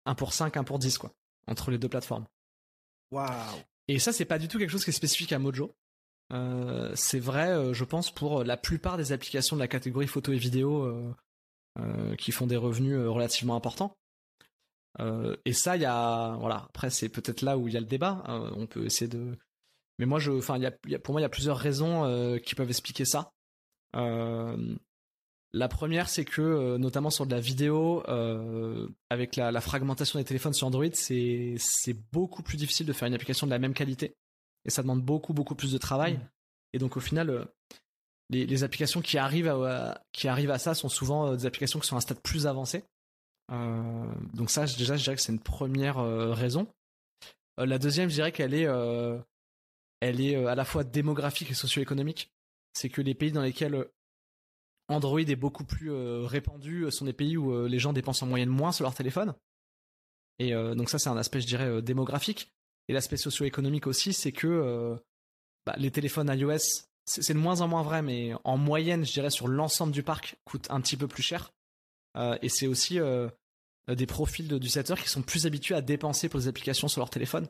[0.07, 1.13] 1 pour 5, 1 pour 10, quoi,
[1.47, 2.27] entre les deux plateformes.
[3.13, 3.31] Waouh
[3.87, 5.73] Et ça, c'est pas du tout quelque chose qui est spécifique à Mojo.
[6.95, 11.15] c'est vrai, je pense, pour la plupart des applications de la catégorie photo et vidéo
[12.19, 13.97] qui font des revenus relativement importants.
[15.45, 16.67] et ça, il y a, voilà.
[16.69, 18.23] Après, c'est peut-être là où il y a le débat.
[18.29, 19.37] On peut essayer de,
[19.99, 22.55] mais moi, je, enfin, il y a, pour moi, il y a plusieurs raisons qui
[22.55, 23.33] peuvent expliquer ça.
[25.55, 30.25] La première, c'est que euh, notamment sur de la vidéo, euh, avec la, fragmentation des
[30.25, 31.57] téléphones sur Android, c'est
[32.11, 34.17] beaucoup plus difficile de faire une application de la même qualité
[34.65, 36.15] et ça demande beaucoup beaucoup plus de travail.
[36.15, 36.29] Mm.
[36.73, 37.45] Et donc au final, euh,
[38.31, 41.97] les, applications qui arrivent à qui arrivent à ça sont souvent des applications qui sont
[41.97, 42.83] à un stade plus avancé.
[43.51, 45.97] donc ça, déjà, je dirais que c'est une première
[46.35, 46.67] raison.
[47.59, 48.67] la deuxième, je dirais qu'elle est
[50.01, 52.31] elle est à la fois démographique et socio-économique.
[52.73, 53.87] C'est que les pays dans lesquels
[54.89, 58.25] Android est beaucoup plus euh, répandu, euh, sont des pays où euh, les gens dépensent
[58.25, 59.35] en moyenne moins sur leur téléphone.
[60.41, 62.51] Et donc ça c'est un aspect je dirais démographique.
[62.89, 64.99] Et l'aspect socio-économique aussi, c'est que
[65.65, 69.31] bah, les téléphones iOS, c'est de moins en moins vrai, mais en moyenne je dirais
[69.31, 71.53] sur l'ensemble du parc coûtent un petit peu plus cher.
[72.41, 72.99] et c'est aussi
[73.89, 77.49] des profils d'utilisateurs qui sont plus habitués à dépenser pour des applications sur leur téléphone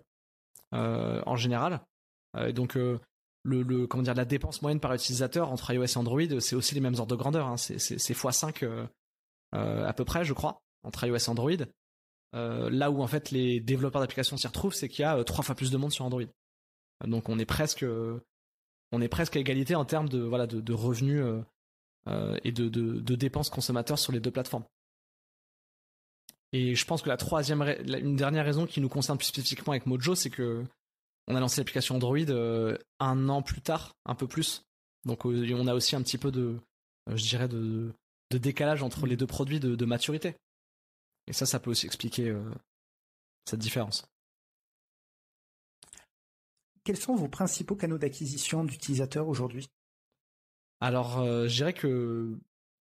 [0.72, 1.80] en général.
[2.52, 2.76] donc
[3.44, 6.94] le, comment la dépense moyenne par utilisateur entre iOS et Android, c'est aussi les mêmes
[6.94, 7.46] ordres de grandeur.
[7.46, 7.56] Hein.
[7.56, 8.86] C'est x5 euh,
[9.54, 11.50] euh, à peu près, je crois, entre iOS et Android.
[12.34, 15.44] Euh, là où en fait les développeurs d'applications s'y retrouvent, c'est qu'il y a trois
[15.44, 16.24] fois plus de monde sur Android.
[17.06, 17.84] Donc on est presque
[18.92, 21.24] on est presque à égalité en termes de voilà de, revenus
[22.44, 24.64] et de, dépenses consommateurs sur les deux plateformes.
[26.52, 29.86] Et je pense que la troisième, une dernière raison qui nous concerne plus spécifiquement avec
[29.86, 30.64] Mojo, c'est que
[31.26, 34.64] on a lancé l'application Android euh, un an plus tard, un peu plus.
[35.04, 36.58] Donc euh, on a aussi un petit peu de,
[37.08, 37.92] euh, je dirais, de,
[38.30, 40.34] décalage entre les deux produits de, maturité.
[41.28, 42.36] Et ça, ça peut aussi expliquer
[43.48, 44.04] cette différence.
[46.84, 49.68] Quels sont vos principaux canaux d'acquisition d'utilisateurs aujourd'hui?
[50.80, 52.36] Alors, je dirais que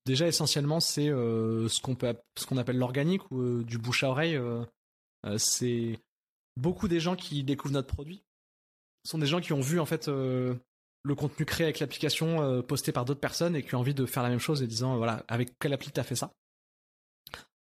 [0.06, 4.38] déjà essentiellement c'est ce qu'on peut ce qu'on appelle l'organique ou du bouche à oreille.
[5.38, 6.00] c'est
[6.58, 8.24] beaucoup des gens qui découvrent notre produit
[9.06, 10.56] sont des gens qui ont vu en fait euh,
[11.04, 14.06] le contenu créé avec l'application euh, posté par d'autres personnes et qui ont envie de
[14.06, 16.32] faire la même chose et disant voilà avec quelle appli t'as fait ça?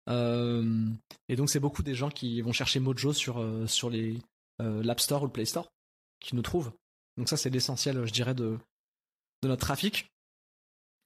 [0.10, 0.88] Euh,
[1.28, 4.19] et donc c'est beaucoup des gens qui vont chercher Mojo sur sur les
[4.60, 5.69] l'App Store ou le Play Store
[6.19, 6.71] qui nous trouvent.
[7.17, 8.58] Donc ça c'est l'essentiel je dirais de
[9.43, 10.12] notre trafic.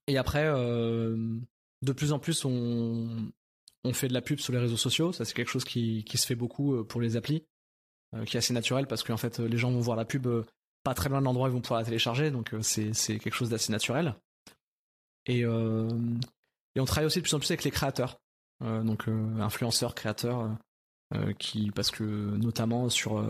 [0.08, 3.32] Et après de plus en plus on
[3.93, 6.36] fait de la pub sur les réseaux sociaux, ça c'est quelque chose qui, se fait
[6.36, 7.43] beaucoup pour les applis.
[8.13, 10.45] Euh, qui est assez naturel parce qu'en fait les gens vont voir la pub euh,
[10.84, 13.34] pas très loin de l'endroit où ils vont pouvoir la télécharger, donc euh, c'est quelque
[13.34, 14.15] chose d'assez naturel.
[15.28, 18.19] Et, et on travaille aussi de plus en plus avec les créateurs,
[18.60, 20.58] donc influenceurs, créateurs,
[21.38, 23.24] qui parce que notamment sur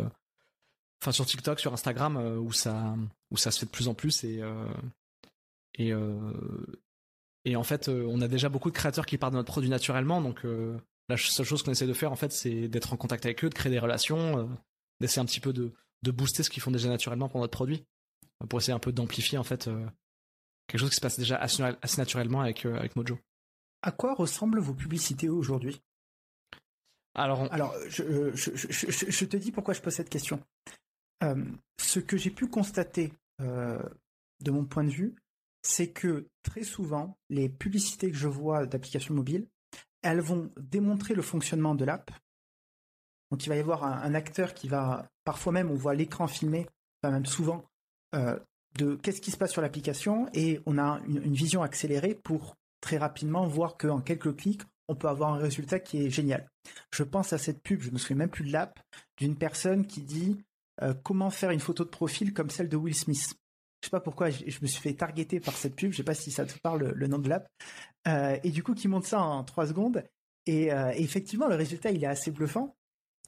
[1.02, 2.96] enfin sur TikTok, sur Instagram, où ça
[3.32, 4.42] où ça se fait de plus en plus et
[5.76, 5.94] et
[7.44, 10.22] et en fait, on a déjà beaucoup de créateurs qui partent de notre produit naturellement,
[10.22, 10.46] donc
[11.10, 13.50] la seule chose qu'on essaie de faire en fait, c'est d'être en contact avec eux,
[13.50, 14.48] de créer des relations,
[15.02, 15.74] d'essayer un petit peu de,
[16.12, 17.84] booster ce qu'ils font déjà naturellement pour notre produit,
[18.48, 19.86] pour essayer un peu d'amplifier en fait euh,
[20.68, 23.20] quelque chose qui se passe déjà assez, naturellement avec, euh, avec Mojo.
[23.82, 25.82] À quoi ressemblent vos publicités aujourd'hui?
[27.14, 30.42] Alors, Alors je, je, te dis pourquoi je pose cette question.
[31.24, 31.46] Euh,
[31.80, 35.16] ce que j'ai pu constater de mon point de vue,
[35.64, 39.48] c'est que très souvent, les publicités que je vois d'applications mobiles,
[40.04, 42.12] elles vont démontrer le fonctionnement de l'app,
[43.32, 46.68] donc il va y avoir un, acteur qui va, parfois même on voit l'écran filmé,
[47.00, 47.64] pas même souvent,
[48.14, 48.38] euh,
[48.78, 52.98] de qu'est-ce qui se passe sur l'application et on a une, vision accélérée pour très
[52.98, 56.50] rapidement voir qu'en quelques clics, on peut avoir un résultat qui est génial.
[56.94, 58.80] Je pense à cette pub, je me souviens même plus de l'app,
[59.18, 60.38] d'une personne qui dit
[60.82, 63.34] euh, comment faire une photo de profil comme celle de Will Smith?
[63.82, 66.14] Je sais pas pourquoi je, me suis fait targeter par cette pub, je sais pas
[66.14, 67.48] si ça te parle le, nom de l'app.
[68.08, 70.04] Euh, et du coup, qui monte ça en trois secondes.
[70.46, 72.76] et, effectivement, le résultat, il est assez bluffant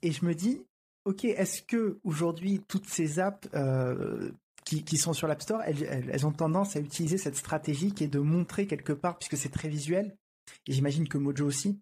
[0.04, 0.62] et je me dis,
[1.06, 4.32] ok, est-ce que aujourd'hui toutes ces apps euh,
[4.66, 8.20] qui, sont sur l'App Store, elles, ont tendance à utiliser cette stratégie qui est de
[8.20, 10.16] montrer quelque part, puisque c'est très visuel,
[10.68, 11.80] et j'imagine que Mojo aussi,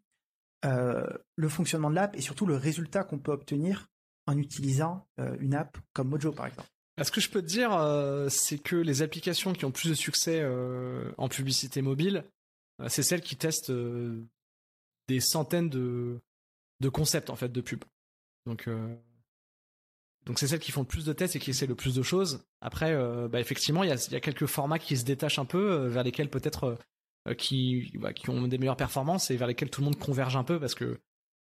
[0.66, 1.06] euh,
[1.36, 3.88] le fonctionnement de l'app et surtout le résultat qu'on peut obtenir
[4.28, 6.70] en utilisant euh, une app comme Mojo par exemple.
[7.02, 7.72] Ce que je peux te dire,
[8.30, 10.46] c'est que les applications qui ont plus de succès
[11.18, 12.26] en publicité mobile,
[12.90, 13.72] c'est celles qui testent
[15.08, 16.20] des centaines de,
[16.90, 17.84] concepts en fait de pub.
[18.46, 18.96] Donc, euh,
[20.26, 22.02] donc c'est celles qui font le plus de tests et qui essaient le plus de
[22.02, 22.44] choses.
[22.62, 25.90] Après, euh, bah, effectivement, il y a, quelques formats qui se détachent un peu, euh,
[25.90, 26.78] vers lesquels peut-être
[27.38, 30.44] qui, bah, qui ont des meilleures performances et vers lesquels tout le monde converge un
[30.44, 31.00] peu parce que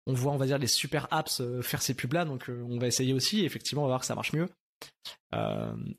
[0.06, 2.24] on voit, on les super apps faire ces pubs là.
[2.24, 3.44] Donc, on va essayer aussi.
[3.44, 4.48] effectivement, on va voir que ça marche mieux.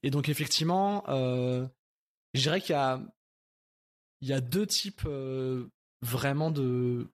[0.03, 3.01] et donc effectivement, je dirais qu'il y a
[4.21, 5.07] y a deux types
[6.01, 7.07] vraiment de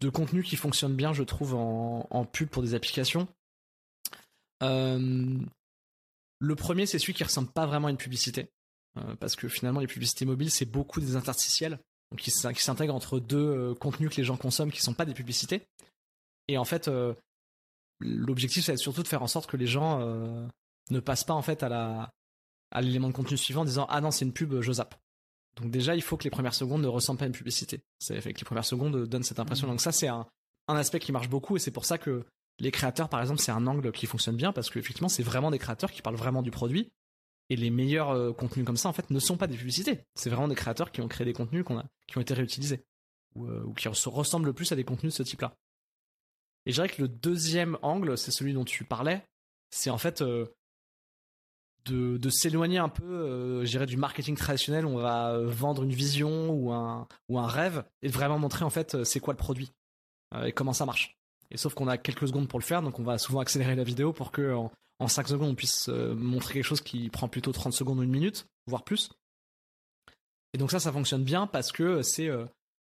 [0.00, 3.26] de contenu qui fonctionnent bien, je trouve, en, en pub pour des applications.
[4.60, 5.46] le
[6.56, 8.50] premier, c'est celui qui ressemble pas vraiment à une publicité.
[8.98, 11.78] Euh, parce que finalement les publicités mobiles c'est beaucoup des interstitiels
[12.18, 15.62] qui, s'intègrent entre deux euh, contenus que les gens consomment qui sont pas des publicités
[16.48, 17.14] et en fait euh,
[18.00, 20.00] l'objectif c'est surtout de faire en sorte que les gens
[20.90, 22.10] ne passent pas en fait à la
[22.70, 24.96] à l'élément de contenu suivant en disant ah non c'est une pub je zappe
[25.60, 28.20] donc déjà il faut que les premières secondes ne ressemblent pas à une publicité c'est
[28.20, 29.70] fait que les premières secondes donnent cette impression mmh.
[29.70, 30.26] donc ça c'est un,
[30.68, 32.24] un aspect qui marche beaucoup et c'est pour ça que
[32.58, 35.50] les créateurs par exemple c'est un angle qui fonctionne bien parce que effectivement c'est vraiment
[35.50, 36.90] des créateurs qui parlent vraiment du produit
[37.52, 40.00] et les meilleurs euh, contenus comme ça, en fait, ne sont pas des publicités.
[40.14, 42.82] C'est vraiment des créateurs qui ont créé des contenus qu'on a, qui ont été réutilisés.
[43.34, 45.54] Ou, euh, qui se ressemblent le plus à des contenus de ce type-là.
[46.66, 49.22] Et je dirais que le deuxième angle, c'est celui dont tu parlais.
[49.70, 50.46] C'est en fait euh,
[51.86, 54.86] de, s'éloigner un peu, dirais, du marketing traditionnel.
[54.86, 58.70] Où on va vendre une vision ou un, ou un rêve et vraiment montrer en
[58.70, 59.72] fait c'est quoi le produit
[60.44, 61.16] et comment ça marche.
[61.50, 63.84] Et sauf qu'on a quelques secondes pour le faire, donc on va souvent accélérer la
[63.84, 64.54] vidéo pour que
[65.02, 68.02] en 5 secondes, on puisse euh, montrer quelque chose qui prend plutôt 30 secondes ou
[68.04, 69.10] une minute, voire plus.
[70.54, 72.44] Et donc ça, ça fonctionne bien parce que c'est euh,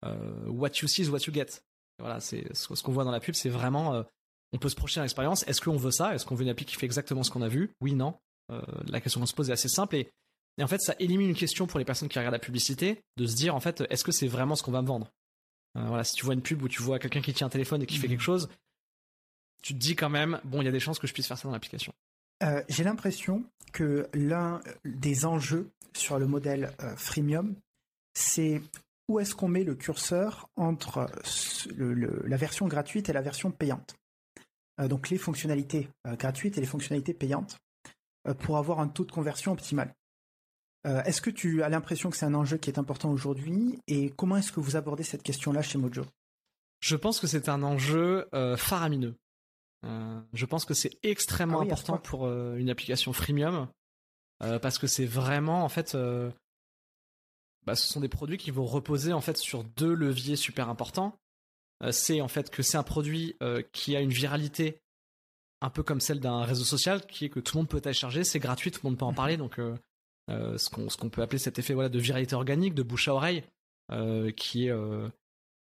[0.04, 1.62] euh, what you see is what you get.
[1.98, 4.04] Voilà, c'est ce qu'on voit dans la pub, c'est vraiment,
[4.52, 5.46] on peut se projeter dans l'expérience.
[5.46, 6.14] Est-ce qu'on veut ça?
[6.14, 7.70] Est-ce qu'on veut une appli qui fait exactement ce qu'on a vu?
[7.80, 8.14] Oui, non.
[8.86, 10.10] la question qu'on se pose est assez simple et,
[10.60, 13.34] en fait, ça élimine une question pour les personnes qui regardent la publicité de se
[13.34, 15.10] dire en fait, est-ce que c'est vraiment ce qu'on va me vendre?
[15.74, 17.86] Voilà, si tu vois une pub où tu vois quelqu'un qui tient un téléphone et
[17.86, 18.10] qui fait mmh.
[18.10, 18.48] quelque chose,
[19.62, 21.38] tu te dis quand même, bon, il y a des chances que je puisse faire
[21.38, 21.92] ça dans l'application.
[22.42, 27.54] Euh, j'ai l'impression que l'un des enjeux sur le modèle euh, freemium,
[28.12, 28.60] c'est
[29.08, 31.10] où est-ce qu'on met le curseur entre
[31.76, 33.94] la version gratuite et la version payante.
[34.80, 37.58] Euh, donc les fonctionnalités gratuites et les fonctionnalités payantes
[38.40, 39.94] pour avoir un taux de conversion optimal.
[40.84, 44.38] est-ce que tu as l'impression que c'est un enjeu qui est important aujourd'hui et comment
[44.38, 46.06] est-ce que vous abordez cette question-là chez Mojo?
[46.80, 48.26] Je pense que c'est un enjeu
[48.56, 49.14] faramineux.
[49.84, 53.68] Euh, je pense que c'est extrêmement ah important pour euh, une application freemium
[54.42, 55.96] euh, parce que c'est vraiment en fait
[57.66, 61.18] bah, ce sont des produits qui vont reposer en fait sur deux leviers super importants.
[61.90, 63.36] c'est en fait que c'est un produit
[63.72, 64.80] qui a une viralité
[65.60, 68.22] un peu comme celle d'un réseau social, qui est que tout le monde peut télécharger,
[68.22, 69.16] c'est gratuit, tout le monde peut en mhm.
[69.16, 69.58] parler, donc
[70.28, 73.14] ce qu'on ce qu'on peut appeler cet effet voilà de viralité organique, de bouche à
[73.14, 73.44] oreille,
[74.36, 74.74] qui est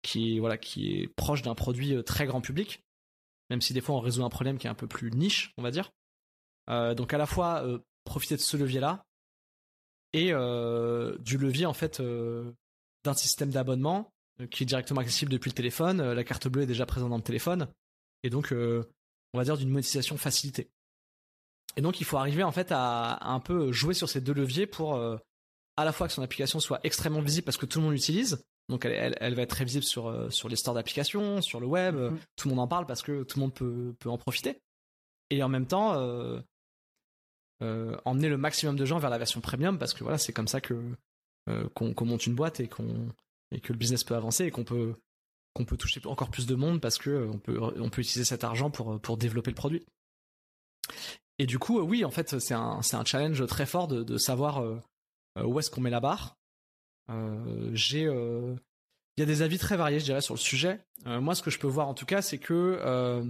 [0.02, 2.82] qui est voilà qui est proche d'un produit très grand public
[3.50, 5.62] même si des fois on résout un problème qui est un peu plus niche, on
[5.62, 5.92] va dire.
[6.70, 9.04] Euh, donc à la fois euh, profiter de ce levier-là
[10.12, 12.02] et euh, du levier en fait
[13.04, 14.12] d'un système d'abonnement
[14.50, 16.12] qui est directement accessible depuis le téléphone.
[16.12, 17.68] la carte bleue est déjà présente dans le téléphone
[18.22, 20.70] et donc on va dire d'une monétisation facilitée.
[21.76, 24.32] Et donc il faut arriver en fait à, à un peu jouer sur ces deux
[24.32, 24.98] leviers pour
[25.76, 28.44] à la fois que son application soit extrêmement visible parce que tout le monde l'utilise,
[28.70, 31.96] donc elle, va être très visible sur, euh, sur les stores d'applications, sur le web.
[31.96, 32.16] Mm-hmm.
[32.36, 34.62] Tout le monde en parle parce que tout le monde peut, peut en profiter.
[35.30, 36.40] Et en même temps, euh, euh,
[37.60, 40.60] emmener le maximum de gens vers la version premium parce que voilà, c'est comme ça
[40.60, 40.80] que
[41.74, 43.08] qu'on monte une boîte et qu'on
[43.50, 44.94] et que le business peut avancer et qu'on peut
[45.54, 48.44] qu'on peut toucher encore plus de monde parce que on peut on peut utiliser cet
[48.44, 49.84] argent pour pour développer le produit.
[51.38, 54.18] Et du coup, oui, en fait, c'est un c'est un challenge très fort de, de
[54.18, 54.64] savoir
[55.42, 56.40] où est-ce qu'on met la barre
[57.10, 58.54] euh, j'ai euh,
[59.16, 60.80] il y a des avis très variés, je dirais, sur le sujet.
[61.06, 63.24] Euh, moi, ce que je peux voir en tout cas, c'est que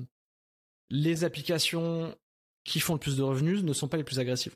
[0.91, 2.17] les applications
[2.65, 4.55] qui font le plus de revenus ne sont pas les plus agressives.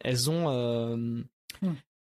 [0.00, 1.24] elles ont hmm.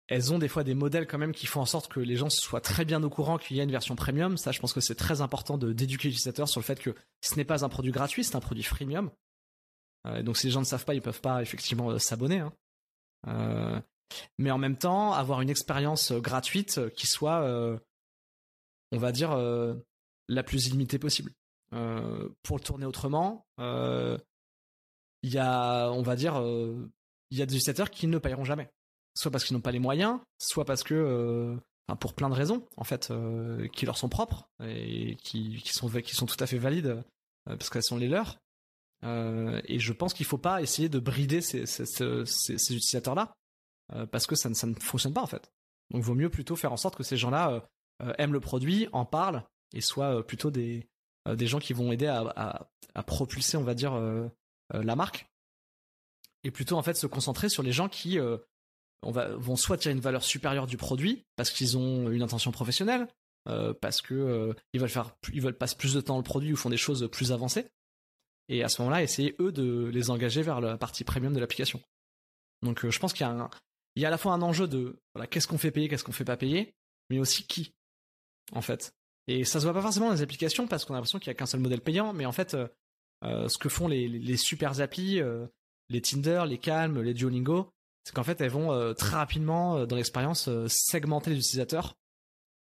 [0.07, 2.29] elles ont des fois des modèles quand même qui font en sorte que les gens
[2.29, 4.37] soient très bien au courant qu'il y a une version premium.
[4.37, 7.35] Ça, je pense que c'est très important de d'éduquer l'utilisateur sur le fait que ce
[7.35, 9.11] n'est pas un produit gratuit, c'est un produit freemium.
[10.23, 12.43] donc si les gens ne savent pas, ils peuvent pas effectivement s'abonner.
[13.27, 13.83] Hein
[14.37, 17.77] mais en même temps avoir une expérience euh, gratuite euh, qui soit, euh,
[18.91, 19.37] on va dire,
[20.27, 21.31] la plus illimitée possible.
[21.71, 24.19] Pour le tourner autrement, il
[25.23, 26.35] y a, on va dire,
[27.31, 28.69] il y a des utilisateurs qui ne paieront jamais,
[29.15, 31.57] soit parce qu'ils n'ont pas les moyens, soit parce que
[31.99, 33.11] pour plein de raisons en fait
[33.73, 37.03] qui leur sont propres et qui, sont qui sont tout à fait valides
[37.45, 38.37] parce qu'elles sont les leurs
[39.03, 43.33] et je pense qu'il ne faut pas essayer de brider ces utilisateurs là
[43.93, 45.51] euh, parce que ça ne, fonctionne pas en fait.
[45.91, 47.59] Donc, il vaut mieux plutôt faire en sorte que ces gens-là euh,
[48.03, 49.43] euh, aiment le produit, en parlent
[49.73, 50.87] et soient plutôt des
[51.29, 52.67] des gens qui vont aider à,
[53.05, 53.93] propulser, on va dire,
[54.71, 55.27] la marque
[56.43, 58.17] et plutôt en fait se concentrer sur les gens qui
[59.03, 62.51] on va, vont soit tirer une valeur supérieure du produit parce qu'ils ont une intention
[62.51, 63.07] professionnelle,
[63.81, 65.15] parce que ils veulent faire,
[65.59, 67.67] passer plus de temps dans le produit ou font des choses plus avancées,
[68.49, 71.81] et à ce moment-là essayer eux de les engager vers la partie premium de l'application.
[72.61, 73.49] Donc je pense qu'il y a
[73.95, 76.03] il y a à la fois un enjeu de voilà qu'est-ce qu'on fait payer, qu'est-ce
[76.03, 76.73] qu'on fait pas payer,
[77.09, 77.73] mais aussi qui
[78.53, 78.93] en fait.
[79.27, 81.31] Et ça se voit pas forcément dans les applications parce qu'on a l'impression qu'il y
[81.31, 82.57] a qu'un seul modèle payant, mais en fait
[83.23, 85.21] ce que font les, super applis,
[85.89, 87.71] les Tinder, les Calm, les Duolingo,
[88.03, 91.95] c'est qu'en fait elles vont très rapidement dans l'expérience segmenter les utilisateurs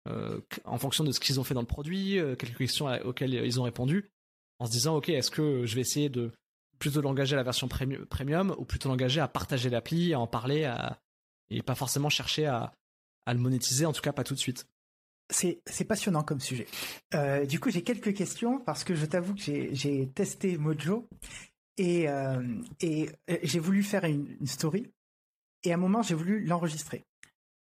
[0.08, 3.34] euh, en fonction de ce qu'ils ont fait dans le produit, euh, quelques questions auxquelles
[3.34, 4.10] ils ont répondu,
[4.58, 6.32] en se disant ok est-ce que je vais essayer de
[6.78, 10.72] plutôt l'engager à la version premium ou plutôt l'engager à partager l'appli, à en parler,
[11.50, 12.72] et pas forcément chercher à,
[13.26, 14.66] le monétiser, en tout cas pas tout de suite.
[15.30, 16.66] C'est, passionnant comme sujet.
[17.14, 21.08] Euh, du coup, j'ai quelques questions parce que je t'avoue que j'ai, testé Mojo
[21.76, 22.06] et,
[22.80, 23.08] et
[23.42, 24.90] j'ai voulu faire une, story
[25.64, 27.04] et à un moment j'ai voulu l'enregistrer.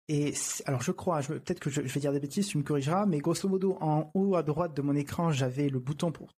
[0.08, 0.34] Et
[0.66, 3.48] alors je crois, peut-être que je, vais dire des bêtises, tu me corrigeras, mais grosso
[3.48, 6.34] modo en haut à droite de mon écran, j'avais le bouton pour,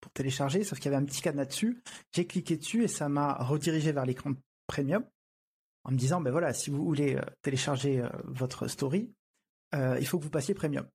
[0.00, 1.82] pour, télécharger, sauf qu'il y avait un petit cadenas dessus.
[2.12, 4.32] J'ai cliqué dessus et ça m'a redirigé vers l'écran
[4.68, 5.04] premium
[5.84, 9.12] en me disant, ben voilà, si vous voulez euh, télécharger euh, votre story,
[9.74, 10.86] euh, il faut que vous passiez premium.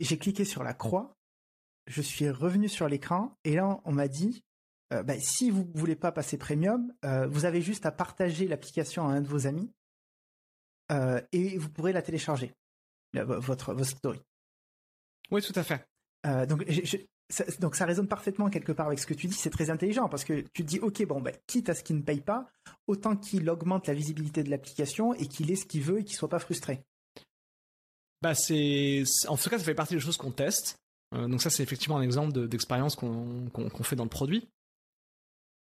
[0.00, 1.16] J'ai cliqué sur la croix,
[1.86, 4.44] je suis revenu sur l'écran et là on m'a dit,
[4.90, 6.92] ben, si vous voulez pas passer premium,
[7.28, 9.70] vous avez juste à partager l'application à un de vos amis
[10.90, 12.52] euh, et vous pourrez la télécharger,
[13.14, 14.20] votre, votre story.
[15.30, 15.86] Oui, tout à fait.
[16.26, 16.64] Euh, donc,
[17.28, 20.08] ça, donc ça résonne parfaitement quelque part avec ce que tu dis, c'est très intelligent
[20.08, 22.50] parce que tu te dis, ok, bon, ben, quitte à ce qu'il ne paye pas,
[22.88, 26.16] autant qu'il augmente la visibilité de l'application et qu'il ait ce qu'il veut et qu'il
[26.16, 26.84] soit pas frustré.
[28.22, 30.76] Bah c'est, en tout cas, ça fait partie des choses qu'on teste.
[31.14, 34.48] Euh, donc ça, c'est effectivement un exemple d'expérience qu'on fait dans le produit.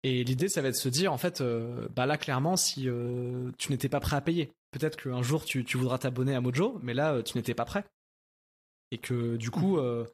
[0.03, 1.43] Et l'idée, ça va être de se dire, en fait,
[1.97, 2.89] bah là, clairement, si
[3.59, 6.95] tu n'étais pas prêt à payer, peut-être qu'un jour tu, voudras t'abonner à Mojo, mais
[6.95, 7.85] là euh, tu n'étais pas prêt.
[8.91, 9.81] Et que du coup, mm.
[9.81, 10.05] euh,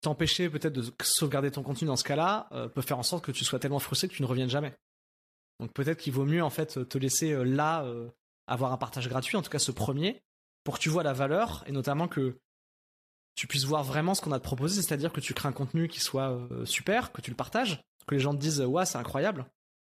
[0.00, 3.32] t'empêcher peut-être de sauvegarder ton contenu dans ce cas-là euh, peut faire en sorte que
[3.32, 4.74] tu sois tellement frustré que tu ne reviennes jamais.
[5.60, 7.86] Donc peut-être qu'il vaut mieux en fait te laisser là
[8.46, 10.22] avoir un partage gratuit, en tout cas ce premier,
[10.66, 12.36] pour que tu vois la valeur et notamment que
[13.36, 15.86] tu puisses voir vraiment ce qu'on a te proposé, c'est-à-dire que tu crées un contenu
[15.86, 19.46] qui soit super, que tu le partages, que les gens te disent ouais c'est incroyable.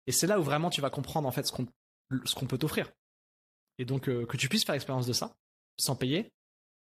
[0.08, 2.92] Et c'est là où vraiment tu vas comprendre en fait ce qu'on peut t'offrir.
[3.78, 5.38] Et donc euh, que tu puisses faire l'expérience de ça
[5.78, 6.32] sans payer.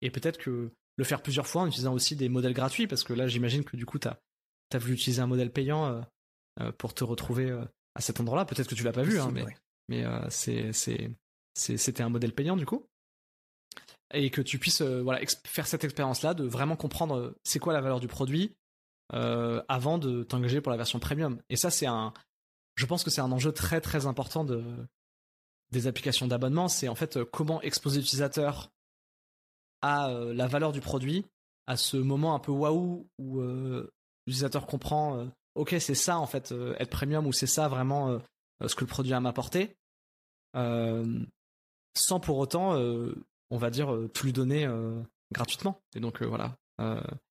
[0.00, 3.12] Et peut-être que le faire plusieurs fois en utilisant aussi des modèles gratuits parce que
[3.12, 6.00] là j'imagine que du coup tu as, voulu utiliser un modèle payant euh,
[6.60, 7.50] euh, pour te retrouver
[7.94, 8.46] à cet endroit-là.
[8.46, 9.44] Peut-être que tu l'as pas vu hein, mais,
[9.88, 10.72] mais c'est
[11.56, 12.86] c'était un modèle payant du coup
[14.12, 17.80] et que tu puisses voilà faire cette expérience là de vraiment comprendre c'est quoi la
[17.80, 18.54] valeur du produit
[19.10, 21.40] avant de t'engager pour la version premium.
[21.48, 22.12] Et ça c'est un
[22.76, 24.62] je pense que c'est un enjeu très très important de
[25.70, 28.70] des applications d'abonnement, c'est en fait euh, comment exposer l'utilisateur
[29.82, 31.26] à euh, la valeur du produit,
[31.66, 33.90] à ce moment un peu waouh où euh,
[34.26, 38.18] l'utilisateur comprend ok c'est ça en fait être premium ou c'est ça vraiment
[38.66, 39.76] ce que le produit a à m'apporter,
[40.54, 42.74] sans pour autant
[43.54, 44.68] on va dire tout lui donner
[45.32, 45.80] gratuitement.
[45.94, 46.56] Et donc voilà.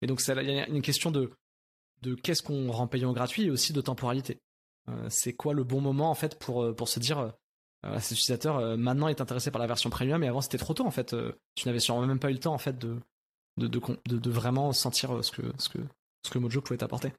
[0.02, 1.32] et donc il y a une question de
[2.24, 4.40] qu'est-ce qu'on rend payant gratuit et aussi de temporalité.
[5.10, 7.34] c'est quoi le bon moment en fait pour se dire
[7.86, 10.74] euh, cet utilisateur euh, maintenant est intéressé par la version premium, mais avant c'était trop
[10.74, 11.14] tôt en fait.
[11.14, 13.00] Euh, tu n'avais sûrement même pas eu le temps en fait de
[14.30, 15.70] vraiment sentir ce que, ce,
[16.24, 17.12] ce que Mojo pouvait t'apporter.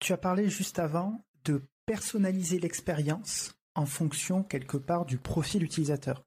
[0.00, 6.22] Tu as parlé juste avant de personnaliser l'expérience en fonction quelque part du profil utilisateur.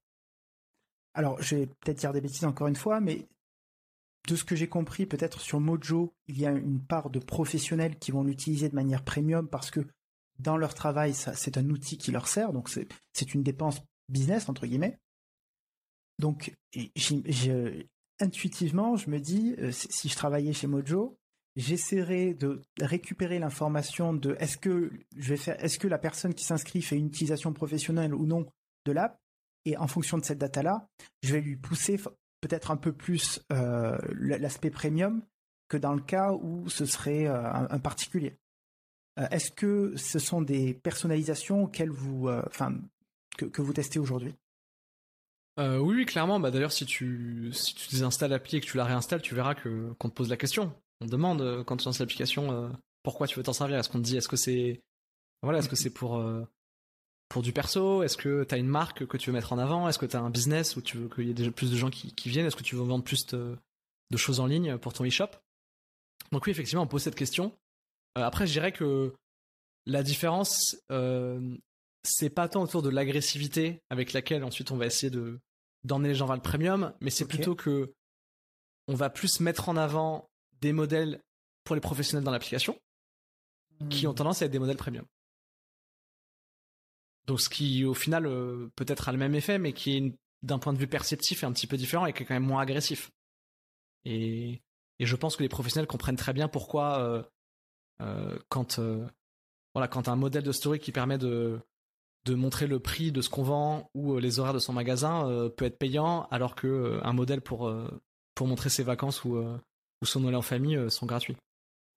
[1.18, 3.28] Alors, je vais peut-être dire des bêtises encore une fois, mais
[4.28, 7.98] de ce que j'ai compris, peut-être sur Mojo, il y a une part de professionnels
[7.98, 9.80] qui vont l'utiliser de manière premium parce que
[10.38, 14.68] dans leur travail, c'est un outil qui leur sert, donc c'est une dépense business, entre
[14.68, 15.00] guillemets.
[16.20, 16.54] Donc,
[18.20, 21.18] intuitivement, je me dis, euh, si je travaillais chez Mojo,
[21.56, 26.46] j'essaierais de récupérer l'information de est-ce que je vais faire, est-ce que la personne qui
[26.46, 28.46] s'inscrit fait une utilisation professionnelle ou non
[28.86, 29.20] de l'app,
[29.68, 30.88] et en fonction de cette data-là,
[31.24, 32.00] je vais lui pousser
[32.40, 35.22] peut-être un peu plus euh, l'aspect premium
[35.68, 38.38] que dans le cas où ce serait euh, un particulier.
[39.20, 42.76] Euh, est-ce que ce sont des personnalisations auxquelles vous, enfin,
[43.38, 44.34] que, vous testez aujourd'hui?
[45.60, 46.40] Euh, oui, clairement.
[46.40, 49.56] Bah, d'ailleurs, si tu, si tu désinstalles l'appli et que tu la réinstalles, tu verras
[49.56, 50.74] qu'on te pose la question.
[51.02, 52.72] On demande quand tu lances l'application
[53.04, 53.78] pourquoi tu veux t'en servir?
[53.78, 54.82] Est-ce qu'on te dit est-ce que c'est
[55.44, 56.24] voilà, est-ce que c'est pour
[57.30, 59.88] pour du perso Est-ce que tu as une marque que tu veux mettre en avant
[59.88, 61.90] Est-ce que tu as un business où tu veux qu'il y ait plus de gens
[61.90, 63.58] qui, qui viennent Est-ce que tu veux vendre plus de,
[64.12, 65.30] de choses en ligne pour ton e-shop?
[66.32, 67.58] Donc oui, effectivement, on pose cette question.
[68.18, 69.14] Euh, après, je dirais que
[69.86, 71.56] la différence, euh,
[72.04, 75.40] c'est pas tant autour de l'agressivité avec laquelle ensuite on va essayer de
[75.84, 77.94] d'emmener les gens vers le premium, mais c'est plutôt que
[78.88, 81.22] on va plus mettre en avant des modèles
[81.64, 82.78] pour les professionnels dans l'application,
[83.90, 85.06] qui ont tendance à être des modèles premium.
[87.28, 90.14] Donc ce qui au final euh, peut-être a le même effet, mais qui est
[90.44, 92.44] d'un point de vue perceptif est un petit peu différent et qui est quand même
[92.44, 93.12] moins agressif.
[94.06, 94.62] Et,
[95.00, 97.24] et je pense que les professionnels comprennent très bien pourquoi euh,
[98.02, 98.80] euh, quand
[99.74, 101.60] voilà quand un modèle de story qui permet de
[102.26, 105.66] de montrer le prix de ce qu'on vend ou les horaires de son magasin peut
[105.66, 107.74] être payant, alors que un modèle pour
[108.36, 111.38] pour montrer ses vacances ou ou son Noël en famille sont gratuits.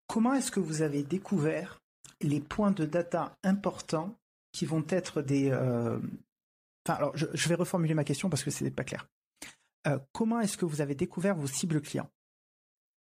[0.07, 1.79] Comment est-ce que vous avez découvert
[2.21, 4.20] les points de data importants
[4.53, 5.51] qui vont être des.
[5.51, 5.99] Euh,
[6.87, 9.09] enfin, alors, je, vais reformuler ma question parce que ce n'est pas clair.
[9.87, 12.11] Euh, comment est-ce que vous avez découvert vos cibles clients?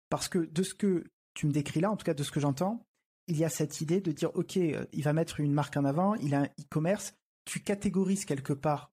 [0.09, 2.41] Parce que de ce que tu me décris là, en tout cas de ce que
[2.41, 2.87] j'entends,
[3.27, 5.85] il y a cette idée de dire ok, euh, il va mettre une marque en
[5.85, 7.15] avant, il a un e-commerce,
[7.45, 8.91] tu catégorises quelque part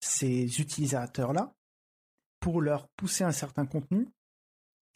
[0.00, 1.54] ces utilisateurs-là
[2.38, 4.08] pour leur pousser un certain contenu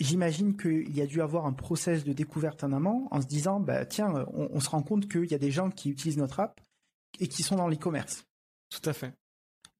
[0.01, 3.61] J'imagine qu'il y a dû avoir un process de découverte en amont en se disant,
[3.61, 6.59] bah, tiens, on, se rend compte qu'il y a des gens qui utilisent notre app
[7.19, 8.25] et qui sont dans l'e-commerce.
[8.71, 9.13] Tout à fait.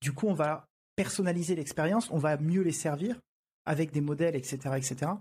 [0.03, 3.19] Du coup, on va personnaliser l'expérience, on va mieux les servir
[3.65, 5.13] avec des modèles, etc., etc.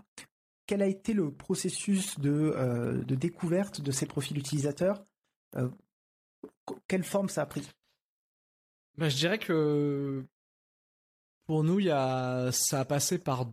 [0.66, 5.02] Quel a été le processus de, euh, découverte de ces profils utilisateurs
[5.56, 5.70] euh,
[6.88, 7.66] Quelle forme ça a pris?
[8.98, 10.26] Bah, Je dirais que
[11.46, 13.46] pour nous, y a, ça a passé par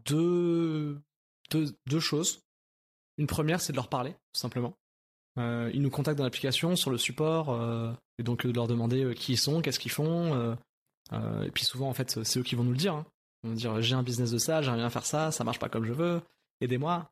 [1.49, 2.41] deux, choses.
[3.17, 4.73] Une première, c'est de leur parler, tout simplement.
[5.37, 9.03] Euh, ils nous contactent dans l'application, sur le support, euh, et donc de leur demander
[9.03, 10.57] euh, qui ils sont, qu'est-ce qu'ils font.
[11.11, 12.95] et puis souvent, en fait, c'est eux qui vont nous le dire.
[12.95, 13.05] Hein.
[13.43, 15.59] Ils vont nous dire j'ai un business de ça, j'aimerais bien faire ça, ça marche
[15.59, 16.21] pas comme je veux,
[16.61, 17.09] aidez-moi.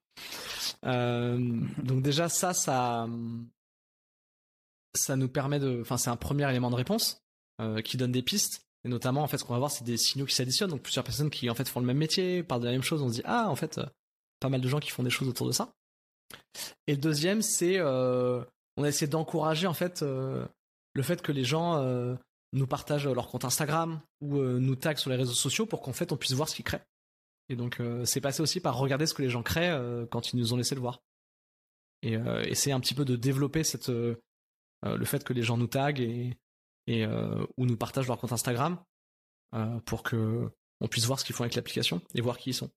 [0.84, 3.08] donc déjà, ça, ça,
[4.96, 7.22] ça nous permet de, enfin, c'est un premier élément de réponse
[7.84, 8.66] qui donne des pistes.
[8.84, 10.70] Et notamment, en fait, ce qu'on va voir, c'est des signaux qui s'additionnent.
[10.70, 13.02] Donc plusieurs personnes qui en fait font le même métier, parlent de la même chose.
[13.02, 13.80] On se dit ah, en fait,
[14.46, 15.74] pas mal de gens qui font des choses autour de ça.
[16.86, 18.44] Et le deuxième, c'est euh,
[18.78, 20.46] on a essayé d'encourager en fait euh,
[20.94, 22.16] le fait que les gens euh,
[22.54, 26.12] nous partagent leur compte Instagram ou nous taguent sur les réseaux sociaux pour qu'en fait
[26.12, 26.84] on puisse voir ce qu'ils créent.
[27.50, 29.78] Et donc c'est passé aussi par regarder ce que les gens créent
[30.10, 31.02] quand ils nous ont laissé le voir.
[32.02, 32.14] Et
[32.46, 36.00] essayer un petit peu de développer cette le fait que les gens nous taguent
[36.88, 37.06] et
[37.58, 38.80] ou nous partagent leur compte Instagram
[39.86, 42.72] pour que on puisse voir ce qu'ils font avec l'application et voir qui ils sont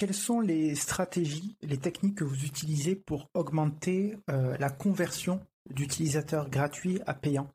[0.00, 6.48] quelles sont les stratégies, les techniques que vous utilisez pour augmenter euh, la conversion d'utilisateurs
[6.48, 7.52] gratuits à payants?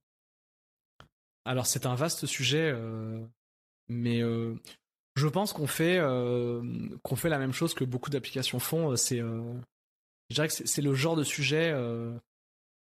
[1.43, 3.25] Alors c'est un vaste sujet, euh,
[3.87, 4.61] mais euh,
[5.15, 5.99] je pense qu'on fait
[7.15, 8.95] fait la même chose que beaucoup d'applications font.
[8.95, 9.55] Je
[10.29, 11.73] dirais que c'est le genre de sujet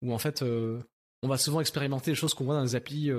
[0.01, 0.43] où en fait
[1.26, 3.09] on va souvent expérimenter les choses qu'on voit dans les applis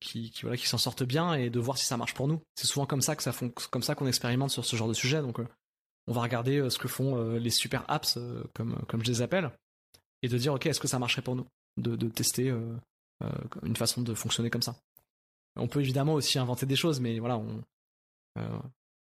[0.00, 2.40] qui, qui, voilà qui s'en sortent bien et de voir si ça marche pour nous.
[2.56, 3.32] C'est souvent comme ça que ça
[3.70, 5.22] comme ça qu'on expérimente sur ce genre de sujet.
[5.22, 5.38] Donc
[6.06, 9.22] on va regarder euh, ce que font euh, les super apps, euh, comme, je les
[9.22, 9.50] appelle,
[10.22, 12.54] et de dire, OK, est-ce que ça marcherait pour nous de, tester
[13.62, 14.76] une façon de fonctionner comme ça.
[15.56, 17.62] On peut évidemment aussi inventer des choses, mais voilà, on,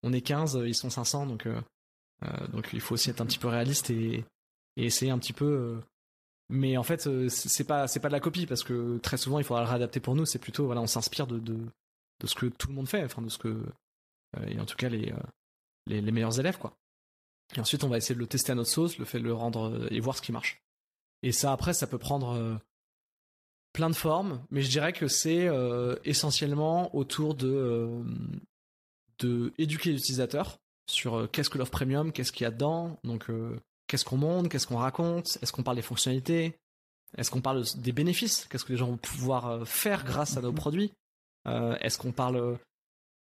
[0.04, 1.48] on est 15, ils sont 500, donc,
[2.52, 4.26] donc il faut aussi être un petit peu réaliste et,
[4.76, 5.80] essayer un petit peu.
[6.50, 9.46] Mais en fait, c'est pas c'est pas de la copie parce que très souvent il
[9.46, 10.26] faudra le réadapter pour nous.
[10.26, 11.58] C'est plutôt voilà, on s'inspire de, de,
[12.20, 13.64] de ce que tout le monde fait, enfin de ce que
[14.48, 15.14] et en tout cas les
[15.90, 16.78] les, meilleurs élèves, quoi.
[17.56, 19.70] Et ensuite, on va essayer de le tester à notre sauce, le fait le rendre
[19.70, 20.62] euh, et voir ce qui marche.
[21.24, 22.56] Et ça, après, ça peut prendre euh,
[23.74, 28.04] plein de formes, mais je dirais que c'est euh, essentiellement autour de,
[29.20, 33.28] de éduquer l'utilisateur sur qu'est-ce que l'offre premium, qu'est-ce qu'il y a dedans, donc
[33.90, 36.58] qu'est-ce qu'on montre, qu'est-ce qu'on raconte, est-ce qu'on parle des fonctionnalités,
[37.18, 40.54] est-ce qu'on parle des bénéfices, qu'est-ce que les gens vont pouvoir faire grâce à nos
[40.54, 40.94] produits,
[41.46, 42.58] est-ce qu'on parle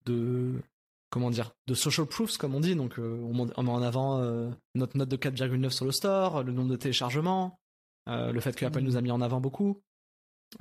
[0.05, 0.61] de
[1.09, 2.75] comment dire, de social proofs comme on dit?
[2.75, 6.51] Donc euh, on, met en avant euh, notre note de 4,9 sur le store, le
[6.51, 7.59] nombre de téléchargements,
[8.07, 9.81] euh, le fait que Apple nous a mis en avant beaucoup.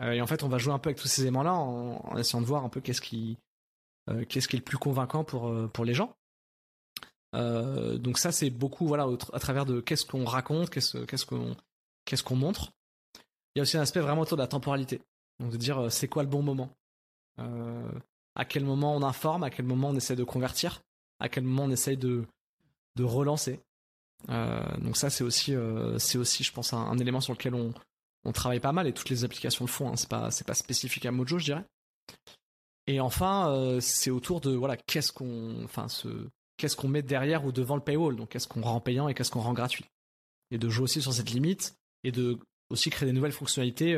[0.00, 2.46] et en fait, on va jouer un peu avec tous ces éléments-là en, essayant de
[2.46, 3.38] voir un peu qu'est-ce qui,
[4.28, 6.14] qu'est-ce qui est le plus convaincant pour pour les gens.
[7.33, 11.57] Donc ça, c'est beaucoup voilà à travers de qu'est-ce qu'on raconte, qu'est-ce qu'est-ce qu'on
[12.05, 12.72] qu'est-ce qu'on montre.
[13.55, 15.01] Il y a aussi un aspect vraiment autour de la temporalité.
[15.41, 16.70] Donc de dire c'est quoi le bon moment?
[18.35, 20.81] À quel moment on informe, à quel moment on essaie de convertir,
[21.20, 22.24] à quel moment on essaie de,
[22.97, 23.61] de relancer?
[24.29, 27.72] Euh, donc ça c'est aussi euh, c'est aussi je pense un, élément sur lequel on,
[28.24, 29.89] on travaille pas mal et toutes les applications le font.
[29.89, 29.97] Hein.
[29.97, 31.64] C'est pas c'est pas spécifique à Mojo je dirais.
[32.87, 36.09] Et enfin euh, c'est autour de voilà qu'est-ce qu'on enfin ce
[36.59, 38.16] qu'est-ce qu'on met derrière ou devant le paywall?
[38.16, 39.86] Donc qu'est-ce qu'on rend payant et qu'est-ce qu'on rend gratuit?
[40.50, 42.38] Et de jouer aussi sur cette limite et de
[42.68, 43.96] aussi créer des nouvelles fonctionnalités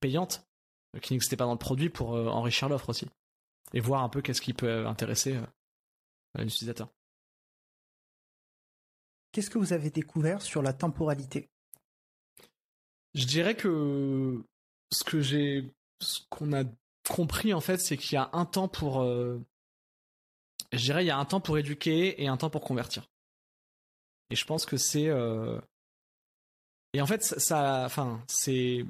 [0.00, 0.44] payantes
[1.00, 3.08] qui n'existait pas dans le produit pour euh, enrichir l'offre aussi.
[3.72, 6.88] Et voir un peu qu'est-ce qui peut intéresser euh, l'utilisateur.
[9.32, 11.48] qu'est-ce que vous avez découvert sur la temporalité?
[13.14, 14.42] Je dirais que
[14.92, 16.64] ce que j'ai, ce qu'on a
[17.08, 19.40] compris en fait, c'est qu'il y a un temps pour, euh,
[20.76, 23.08] je dirais, il y a un temps pour éduquer et un temps pour convertir.
[24.30, 25.60] Et je pense que c'est, euh,
[26.92, 28.84] et en fait, ça, enfin, c'est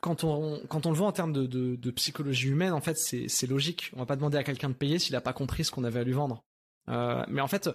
[0.00, 3.46] quand on quand on le voit en termes de, de, psychologie humaine, en fait, c'est
[3.46, 3.90] logique.
[3.94, 6.00] On va pas demander à quelqu'un de payer s'il a pas compris ce qu'on avait
[6.00, 6.42] à lui vendre.
[6.88, 7.68] Euh, mais en fait,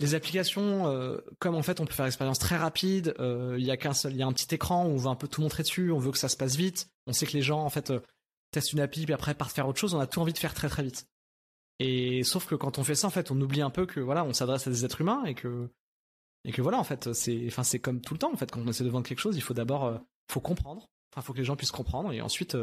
[0.00, 3.76] les applications, euh, comme en fait on peut faire l'expérience très rapide, il y a
[3.76, 5.62] qu'un seul, il y a un petit écran où on veut un peu tout montrer
[5.62, 6.88] dessus, on veut que ça se passe vite.
[7.06, 7.92] On sait que les gens en fait
[8.50, 9.94] testent une appli puis après partent faire autre chose.
[9.94, 11.06] On a tout envie de faire très très vite.
[11.80, 14.24] Et sauf que quand on fait ça, en fait, on oublie un peu que voilà,
[14.24, 15.70] on s'adresse à des êtres humains et que
[16.44, 18.60] et que voilà, en fait, c'est enfin c'est comme tout le temps en fait quand
[18.60, 20.00] on essaie de vendre quelque chose, il faut d'abord
[20.30, 22.56] faut comprendre, enfin faut que les gens puissent comprendre et ensuite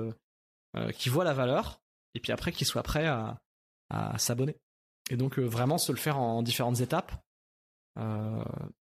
[0.93, 1.81] qu'ils voient la valeur
[2.13, 3.41] et puis après qu'ils soient prêts à,
[3.89, 4.57] à s'abonner.
[5.09, 7.11] Et donc euh, vraiment se le faire en différentes étapes.
[7.97, 8.43] Euh,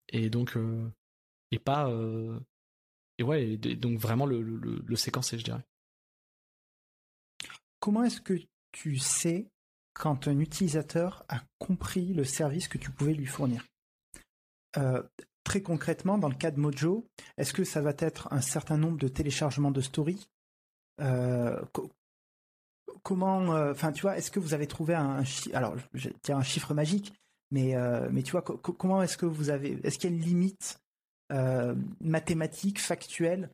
[0.08, 0.90] et donc euh,
[1.52, 1.88] et pas
[3.18, 5.64] et ouais donc vraiment le, le séquencer je dirais.
[7.78, 8.34] Comment est-ce que
[8.72, 9.48] tu sais
[9.98, 13.64] quand un utilisateur a compris le service que tu pouvais lui fournir.
[15.44, 17.06] Très concrètement, dans le cas de Mojo,
[17.38, 20.28] est-ce que ça va être un certain nombre de téléchargements de stories?
[23.02, 25.22] Comment, euh, enfin, tu vois, est-ce que vous avez trouvé un,
[25.52, 27.12] alors, je dire un chiffre magique,
[27.52, 30.22] mais, euh, mais tu vois, comment est-ce que vous avez, est-ce qu'il y a une
[30.22, 30.80] limite
[31.32, 33.50] euh, mathématique, factuelle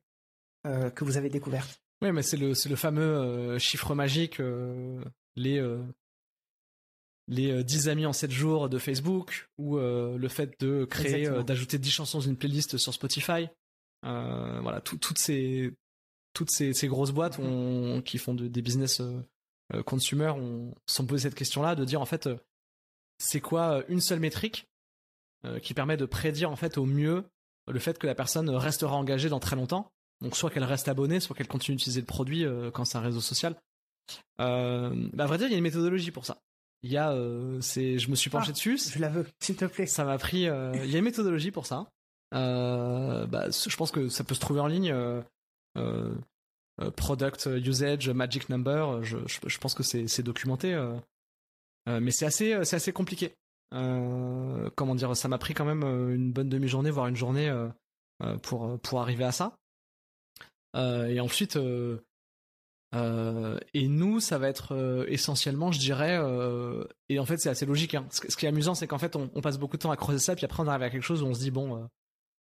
[0.64, 1.82] que vous avez découverte?
[2.00, 4.40] Oui, mais c'est le, c'est le fameux chiffre magique,
[5.36, 5.60] les
[7.28, 11.90] les 10 amis en 7 jours de Facebook ou le fait de créer d'ajouter 10
[11.90, 13.48] chansons dans une playlist sur Spotify
[14.02, 15.72] voilà toutes ces
[16.34, 18.02] toutes ces, grosses boîtes mm-hmm.
[18.02, 19.00] qui font des business
[19.74, 22.36] euh, consumer on s'en poser cette question-là, de dire en fait, euh,
[23.18, 24.68] c'est quoi euh, une seule métrique
[25.60, 27.24] qui permet de prédire en fait au mieux
[27.66, 29.90] le fait que la personne restera engagée dans très longtemps.
[30.20, 33.20] Donc soit qu'elle reste abonnée, soit qu'elle continue d'utiliser le produit quand c'est un réseau
[33.20, 33.60] social.
[34.38, 36.40] Euh, bah, à vrai dire, il y a une méthodologie pour ça.
[36.82, 37.14] Il y a,
[37.60, 38.76] c'est, je me suis penché ah, dessus.
[38.76, 39.86] Je la veux, s'il te plaît.
[39.86, 40.42] Ça m'a pris.
[40.42, 41.86] il y a une méthodologie pour ça.
[42.32, 44.92] bah, je pense que ça peut se trouver en ligne.
[46.80, 50.72] Euh, product usage, magic number, euh, je, je, pense que c'est documenté.
[50.72, 50.96] Euh.
[52.00, 53.34] mais c'est assez, c'est assez compliqué.
[53.70, 57.52] comment dire, ça m'a pris quand même une bonne demi-journée, voire une journée
[58.42, 59.56] pour, pour arriver à ça.
[60.74, 61.58] et ensuite,
[62.94, 66.20] et nous, ça va être essentiellement, je dirais,
[67.08, 67.94] et en fait c'est assez logique.
[67.94, 68.06] Hein.
[68.10, 70.36] Ce, qui est amusant, c'est qu'en fait on, passe beaucoup de temps à creuser ça,
[70.36, 71.88] puis après on arrive à quelque chose où on se dit bon,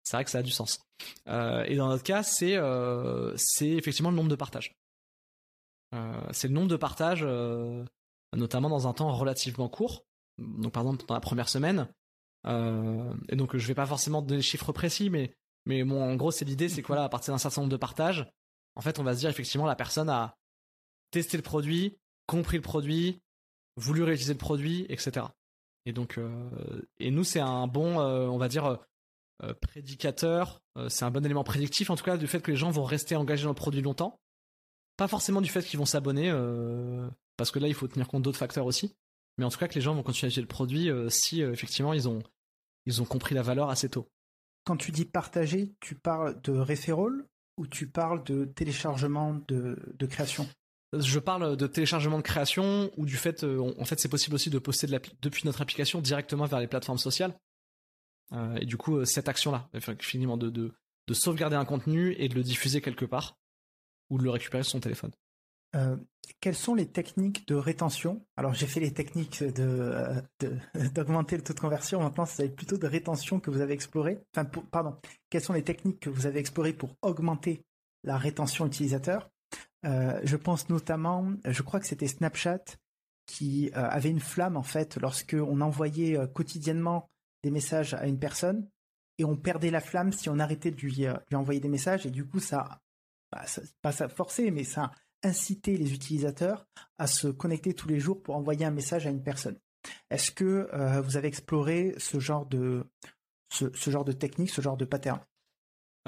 [0.09, 0.80] c'est vrai que ça a du sens.
[1.28, 4.74] Euh, et dans notre cas, c'est euh, effectivement le nombre de partages.
[5.95, 7.26] Euh, c'est le nombre de partages,
[8.34, 10.07] notamment dans un temps relativement court.
[10.39, 11.89] Donc par exemple dans la première semaine.
[12.47, 15.34] et donc je vais pas forcément donner les chiffres précis, mais
[15.66, 17.76] mais bon, en gros c'est l'idée, c'est que voilà, à partir d'un certain nombre de
[17.76, 18.26] partages,
[18.78, 20.38] en fait on va se dire effectivement la personne a
[21.10, 23.20] testé le produit, compris le produit,
[23.76, 25.26] voulu réutiliser le produit, etc.
[25.84, 26.20] Et donc,
[26.98, 28.78] et nous, c'est un bon, on va dire,
[29.44, 32.56] euh, prédicateur, euh, c'est un bon élément prédictif en tout cas du fait que les
[32.56, 34.20] gens vont rester engagés dans le produit longtemps.
[34.96, 38.24] Pas forcément du fait qu'ils vont s'abonner, euh, parce que là il faut tenir compte
[38.24, 38.96] d'autres facteurs aussi.
[39.36, 41.92] Mais en tout cas que les gens vont continuer à acheter le produit si effectivement
[41.92, 42.20] ils ont,
[42.86, 44.10] ils ont compris la valeur assez tôt.
[44.64, 47.24] Quand tu dis partager, tu parles de referral
[47.59, 49.76] ou tu parles de téléchargement de,
[50.09, 50.48] création
[50.94, 54.59] je parle de téléchargement de création ou du fait, en fait, c'est possible aussi de
[54.59, 54.86] poster
[55.20, 57.38] depuis notre application directement vers les plateformes sociales.
[58.32, 59.68] Euh, et du coup, euh, cette action-là,
[60.00, 60.72] finalement, de,
[61.12, 63.38] sauvegarder un contenu et de le diffuser quelque part,
[64.11, 65.11] ou de le récupérer sur son téléphone.
[65.76, 65.96] Euh,
[66.40, 68.24] quelles sont les techniques de rétention?
[68.36, 70.22] Alors j'ai fait les techniques de
[70.94, 72.00] d'augmenter le taux de conversion.
[72.02, 74.18] Maintenant, c'est plutôt de rétention que vous avez exploré.
[74.34, 74.96] Enfin, pardon.
[75.30, 77.64] Quelles sont les techniques que vous avez explorées pour augmenter
[78.04, 79.30] la rétention utilisateur?
[79.84, 82.64] Euh, Je pense notamment, je crois que c'était Snapchat
[83.26, 87.10] qui avait une flamme en fait lorsque on envoyait quotidiennement
[87.42, 88.66] des messages à une personne
[89.18, 92.10] et on perdait la flamme si on arrêtait de lui, euh, envoyer des messages et
[92.10, 92.80] du coup ça,
[93.30, 94.08] bah, ça pas ça
[94.52, 94.92] mais ça
[95.22, 96.66] incité les utilisateurs
[96.98, 99.58] à se connecter tous les jours pour envoyer un message à une personne.
[100.10, 102.84] Est-ce que euh, vous avez exploré ce genre de
[103.50, 105.20] ce, genre de technique, ce genre de pattern?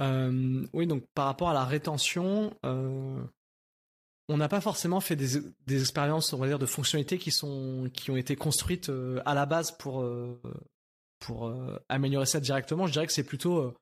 [0.00, 5.80] Euh, Oui, donc par rapport à la rétention, on n'a pas forcément fait des, des,
[5.80, 8.90] expériences, on va dire, de fonctionnalités qui sont qui ont été construites
[9.24, 10.04] à la base pour
[11.20, 13.74] pour euh, améliorer ça directement, je dirais que c'est plutôt euh.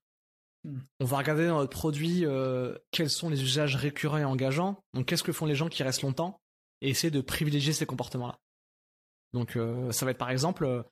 [1.01, 4.83] On va regarder dans notre produit euh, quels sont les usages récurrents et engageants.
[4.95, 6.41] Donc qu'est-ce que font les gens qui restent longtemps
[6.81, 8.39] et essayer de privilégier ces comportements-là?
[9.33, 9.59] Donc
[9.91, 10.85] ça va être par exemple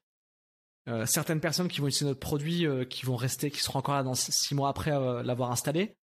[1.06, 4.14] certaines personnes qui vont utiliser notre produit, qui vont rester, qui seront encore là dans
[4.14, 5.96] six mois après l'avoir installé,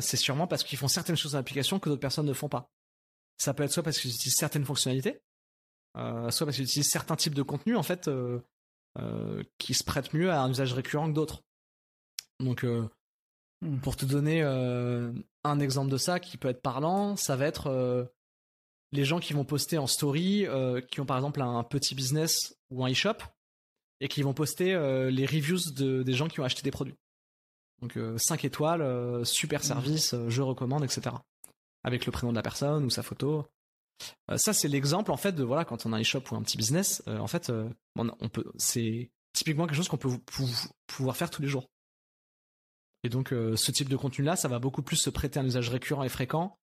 [0.00, 2.70] c'est sûrement parce qu'ils font certaines choses dans l'application que d'autres personnes ne font pas.
[3.36, 5.20] Ça peut être soit parce qu'ils utilisent certaines fonctionnalités,
[5.94, 8.10] soit parce qu'ils utilisent certains types de contenus en fait
[9.58, 11.42] qui se prêtent mieux à un usage récurrent que d'autres.
[12.40, 12.64] Donc
[13.62, 13.78] hmm.
[13.78, 18.08] pour te donner un exemple de ça qui peut être parlant, ça va être
[18.92, 22.56] les gens qui vont poster en story, euh, qui ont par exemple un petit business
[22.70, 23.18] ou un e-shop,
[24.00, 26.96] et qui vont poster euh, les reviews de, des gens qui ont acheté des produits.
[27.82, 29.64] Donc 5 euh, étoiles, super mmh.
[29.64, 31.14] service, je recommande, etc.
[31.84, 33.46] Avec le prénom de la personne ou sa photo.
[34.36, 36.56] ça c'est l'exemple en fait de voilà quand on a un e-shop ou un petit
[36.56, 37.52] business, en fait
[37.96, 40.18] on, peut c'est typiquement quelque chose qu'on peut
[40.86, 41.68] pouvoir faire tous les jours.
[43.04, 45.46] Et donc ce type de contenu là, ça va beaucoup plus se prêter à un
[45.46, 46.58] usage récurrent et fréquent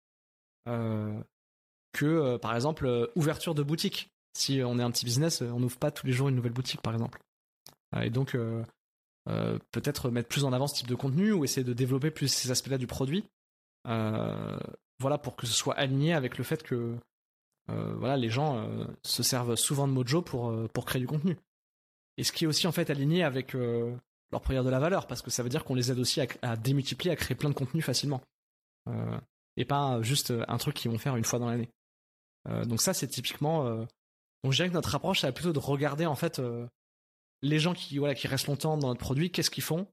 [1.93, 4.11] que euh, par exemple euh, ouverture de boutique.
[4.35, 6.53] Si on est un petit business, euh, on n'ouvre pas tous les jours une nouvelle
[6.53, 7.21] boutique par exemple.
[8.01, 8.35] Et donc
[9.71, 12.51] peut-être mettre plus en avant ce type de contenu ou essayer de développer plus ces
[12.51, 13.23] aspects-là du produit.
[13.85, 16.97] voilà pour que ce soit aligné avec le fait que
[17.69, 18.67] voilà les gens
[19.03, 21.37] se servent souvent de Mojo pour pour créer du contenu.
[22.17, 23.55] Et ce qui est aussi en fait aligné avec
[24.33, 26.57] leur produire de la valeur parce que ça veut dire qu'on les aide aussi à,
[26.57, 28.21] démultiplier, à créer plein de contenu facilement.
[29.57, 31.69] et pas juste un truc qu'ils vont faire une fois dans l'année.
[32.49, 33.67] Euh, donc ça, c'est typiquement.
[33.67, 33.85] Euh,
[34.43, 36.67] donc je dirais que notre approche, c'est plutôt de regarder en fait euh,
[37.43, 39.87] les gens qui voilà qui restent longtemps dans notre produit, qu'est-ce qu'ils font,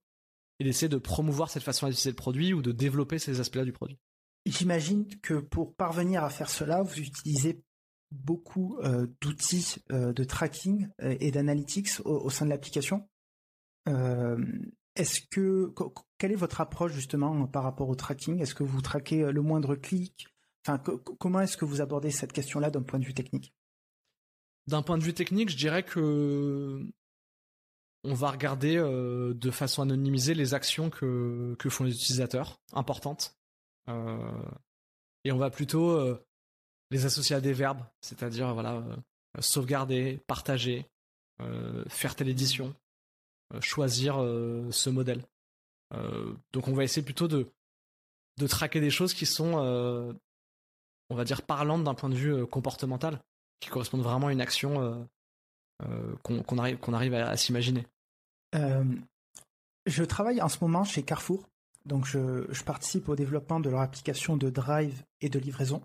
[0.59, 3.73] et d'essayer de promouvoir cette façon d'utiliser le produit ou de développer ces aspects-là du
[3.73, 3.97] produit.
[4.45, 7.61] J'imagine que pour parvenir à faire cela, vous utilisez
[8.11, 8.79] beaucoup
[9.21, 13.07] d'outils de tracking et d'analytics au, sein de l'application?
[14.95, 15.73] Est-ce que
[16.17, 18.39] quelle est votre approche justement par rapport au tracking?
[18.39, 20.27] Est-ce que vous traquez le moindre clic?
[21.19, 23.53] Comment est-ce que vous abordez cette question-là d'un point de vue technique?
[24.67, 26.85] D'un point de vue technique, je dirais que
[28.03, 33.37] on va regarder euh, de façon anonymisée les actions que, font les utilisateurs, importantes.
[33.89, 34.41] Euh,
[35.25, 36.25] et on va plutôt euh,
[36.91, 38.55] les associer à des verbes, c'est-à-dire
[39.39, 40.85] sauvegarder, partager,
[41.87, 42.75] faire telle édition,
[43.61, 45.23] choisir ce modèle.
[46.53, 47.47] donc on va essayer plutôt de,
[48.37, 49.57] de traquer des choses qui sont
[51.09, 53.21] on va dire, parlante d'un point de vue euh, comportemental,
[53.59, 54.95] qui correspondent vraiment à une action euh,
[55.83, 57.85] euh, qu'on arrive, qu'on arrive à, s'imaginer.
[58.53, 61.47] je travaille en ce moment chez Carrefour,
[61.85, 65.81] donc je, participe au développement de leur application de drive et de livraison.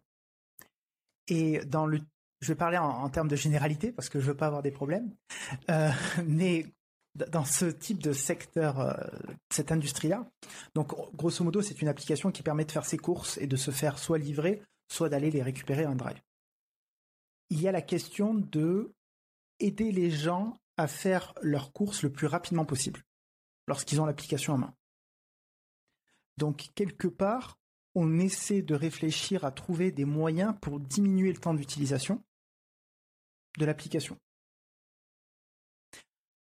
[1.28, 2.00] Et dans le,
[2.40, 5.14] je vais parler en, termes de généralité parce que je veux pas avoir des problèmes,
[6.26, 6.66] mais
[7.14, 8.98] dans ce type de secteur,
[9.50, 10.28] cette industrie-là,
[10.74, 13.70] donc grosso modo, c'est une application qui permet de faire ses courses et de se
[13.70, 16.20] faire soit livrer, soit d'aller les récupérer en drive.
[17.50, 18.92] Il y a la question de
[19.60, 23.02] aider les gens à faire leurs courses le plus rapidement possible
[23.68, 24.74] lorsqu'ils ont l'application en main.
[26.36, 27.58] Donc quelque part,
[27.94, 32.22] on essaie de réfléchir à trouver des moyens pour diminuer le temps d'utilisation
[33.58, 34.18] de l'application.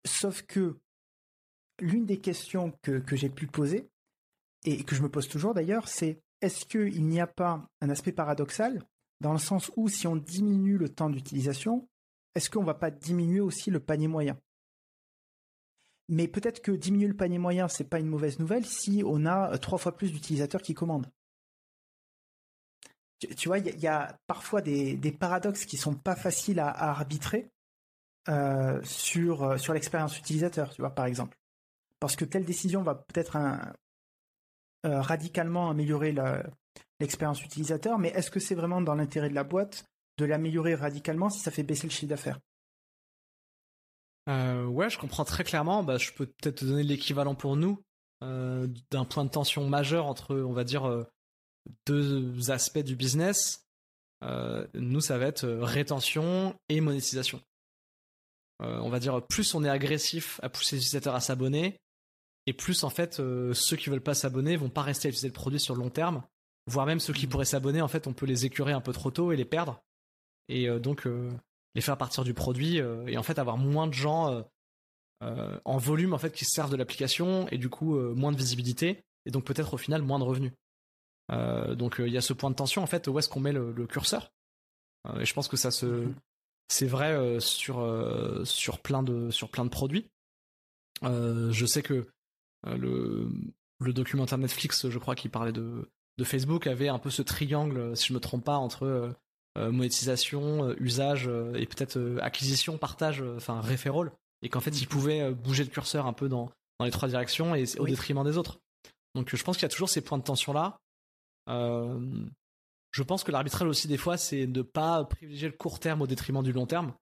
[0.05, 0.77] Sauf que
[1.79, 3.89] l'une des questions que, j'ai pu poser,
[4.65, 8.11] et que je me pose toujours d'ailleurs, c'est est-ce qu'il n'y a pas un aspect
[8.11, 8.83] paradoxal
[9.21, 11.87] dans le sens où si on diminue le temps d'utilisation,
[12.35, 14.39] est-ce qu'on ne va pas diminuer aussi le panier moyen?
[16.09, 19.25] Mais peut-être que diminuer le panier moyen, ce n'est pas une mauvaise nouvelle si on
[19.25, 21.09] a euh, trois fois plus d'utilisateurs qui commandent.
[23.19, 27.51] Tu, vois, il y, a parfois des, paradoxes qui sont pas faciles à, arbitrer
[28.27, 31.37] euh, sur, euh, sur l'expérience utilisateur, tu vois, par exemple.
[31.99, 33.37] Parce que telle décision va peut-être
[34.85, 36.13] euh, radicalement améliorer
[36.99, 39.85] l'expérience utilisateur, mais est-ce que c'est vraiment dans l'intérêt de la boîte
[40.17, 42.39] de l'améliorer radicalement si ça fait baisser le chiffre d'affaires?
[44.27, 45.83] Ouais, je comprends très clairement.
[45.83, 47.81] Bah, je peux peut-être te donner l'équivalent pour nous
[48.21, 51.05] d'un point de tension majeur entre, on va dire,
[51.87, 53.65] deux aspects du business.
[54.75, 57.41] nous, ça va être rétention et monétisation.
[58.59, 61.79] On va dire, plus on est agressif à pousser les utilisateurs à s'abonner,
[62.49, 65.27] et plus en fait euh, ceux qui veulent pas s'abonner vont pas rester à utiliser
[65.27, 66.23] le produit sur le long terme
[66.65, 67.29] voire même ceux qui mm.
[67.29, 69.81] pourraient s'abonner en fait on peut les écurer un peu trop tôt et les perdre
[70.47, 71.29] et euh, donc euh,
[71.75, 74.43] les faire partir du produit et en fait avoir moins de gens
[75.21, 79.03] en volume en fait qui se servent de l'application et du coup moins de visibilité
[79.27, 80.51] et donc peut-être au final moins de revenus
[81.29, 83.85] donc il y a ce point de tension en fait où est-ce qu'on met le,
[83.85, 84.31] curseur?
[85.19, 86.13] Et je pense que ça se mm-hmm.
[86.69, 87.85] C'est vrai sur
[88.45, 90.09] sur plein de sur plein de produits
[91.03, 92.07] je sais que
[92.67, 93.29] euh, le,
[93.79, 97.95] le documentaire Netflix, je crois, qui parlait de, de Facebook, avait un peu ce triangle,
[97.95, 99.11] si je me trompe pas, entre euh,
[99.57, 104.11] euh, monétisation, usage et peut-être acquisition, partage, enfin référol.
[104.41, 107.55] et qu'en fait, il pouvait bouger le curseur un peu dans, dans les trois directions
[107.55, 108.59] et au détriment des autres.
[109.15, 110.79] Donc je pense qu'il y a toujours ces points de tension là.
[112.91, 116.07] Je pense que l'arbitrage aussi des fois, c'est de pas privilégier le court terme au
[116.07, 116.93] détriment du long terme.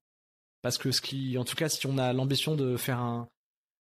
[0.62, 3.28] Parce que ce qui, en tout cas, si on a l'ambition de faire un,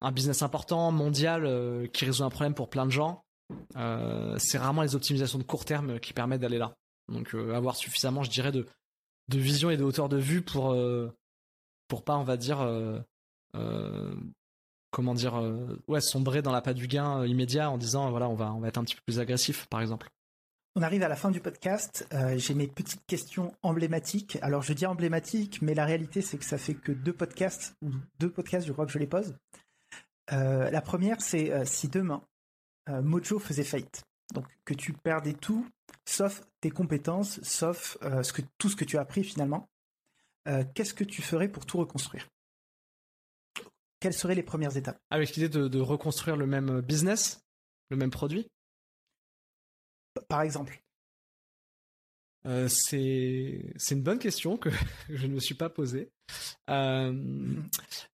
[0.02, 3.24] un business important, mondial, euh, qui résout un problème pour plein de gens,
[3.76, 6.76] euh, c'est rarement les optimisations de court terme qui permettent d'aller là.
[7.12, 8.68] Donc euh, avoir suffisamment, je dirais, de,
[9.30, 10.76] de vision et de hauteur de vue pour
[11.88, 12.68] pour pas, on va dire,
[14.92, 15.42] comment dire,
[15.88, 18.68] ouais, sombrer dans la pas du gain immédiat en disant voilà, on va on va
[18.68, 20.10] être un petit peu plus agressif, par exemple.
[20.76, 22.06] On arrive à la fin du podcast.
[22.36, 24.38] J'ai mes petites questions emblématiques.
[24.42, 27.92] Alors je dis emblématiques, mais la réalité c'est que ça fait que deux podcasts ou
[28.20, 29.36] deux podcasts, je crois que je les pose.
[30.32, 32.24] Euh, la première, c'est euh, si demain
[32.90, 34.04] euh, Mojo faisait faillite,
[34.34, 35.68] donc que tu perdais tout,
[36.06, 37.98] sauf tes compétences, sauf
[38.58, 39.70] tout ce que tu as appris finalement,
[40.74, 42.28] qu'est-ce que tu ferais pour tout reconstruire?
[44.00, 45.00] Quelles seraient les premières étapes?
[45.10, 47.44] Avec l'idée de, reconstruire le même business,
[47.90, 48.48] le même produit
[50.28, 50.82] Par exemple?
[52.68, 54.70] C'est une bonne question que
[55.10, 56.12] je ne me suis pas posée.
[56.70, 57.14] Euh,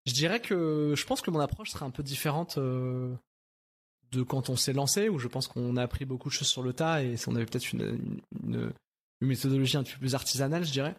[0.06, 3.14] je dirais que je pense que mon approche serait un peu différente euh,
[4.12, 6.64] de quand on s'est lancé, où je pense qu'on a appris beaucoup de choses sur
[6.64, 8.74] le tas et on avait peut-être une, une,
[9.22, 10.96] méthodologie un peu plus artisanale, je dirais.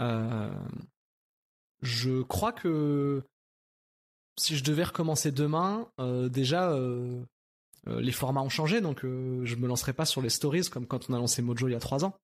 [0.00, 0.50] Euh,
[1.82, 3.22] je crois que
[4.38, 5.88] si je devais recommencer demain,
[6.30, 6.76] déjà
[7.86, 11.14] les formats ont changé, donc je me lancerai pas sur les stories comme quand on
[11.14, 12.18] a lancé Mojo il y a trois ans.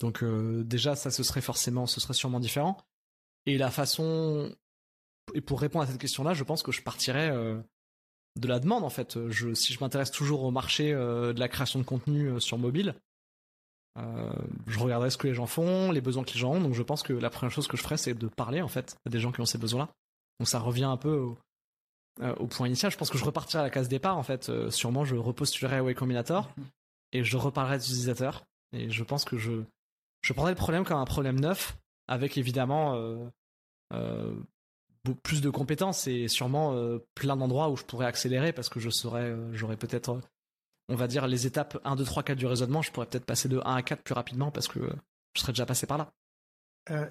[0.00, 2.76] Donc euh, déjà ça ce serait forcément, ce serait sûrement différent.
[3.46, 4.54] Et la façon
[5.34, 7.58] et pour répondre à cette question-là, je pense que je partirais euh,
[8.36, 9.18] de la demande en fait.
[9.54, 12.94] Si je m'intéresse toujours au marché euh, de la création de contenu sur mobile,
[13.96, 16.60] je regarderai ce que les gens font, les besoins que les gens ont.
[16.60, 18.96] Donc je pense que la première chose que je ferais, c'est de parler en fait
[19.06, 19.88] à des gens qui ont ces besoins-là.
[20.40, 21.38] Donc ça revient un peu au,
[22.50, 22.90] point initial.
[22.90, 24.50] Je pense que je repartirai à la case départ en fait.
[24.70, 26.50] sûrement, je repostulerai à Way Combinator
[27.12, 28.44] et je reparlerai des utilisateurs.
[28.72, 29.62] Et je pense que je
[30.24, 31.76] je prendrais le problème comme un problème neuf,
[32.08, 33.28] avec évidemment euh,
[33.92, 34.34] euh,
[35.22, 38.88] plus de compétences et sûrement euh, plein d'endroits où je pourrais accélérer parce que je
[38.88, 40.18] saurais, j'aurais peut-être,
[40.88, 43.50] on va dire, les étapes 1, 2, 3, 4 du raisonnement, je pourrais peut-être passer
[43.50, 44.80] de 1 à 4 plus rapidement parce que
[45.34, 46.10] je serais déjà passé par là.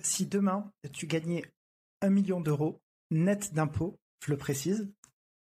[0.02, 1.46] si demain tu gagnais
[2.02, 2.82] 1 million d'euros
[3.12, 4.92] net d'impôts, je le précise,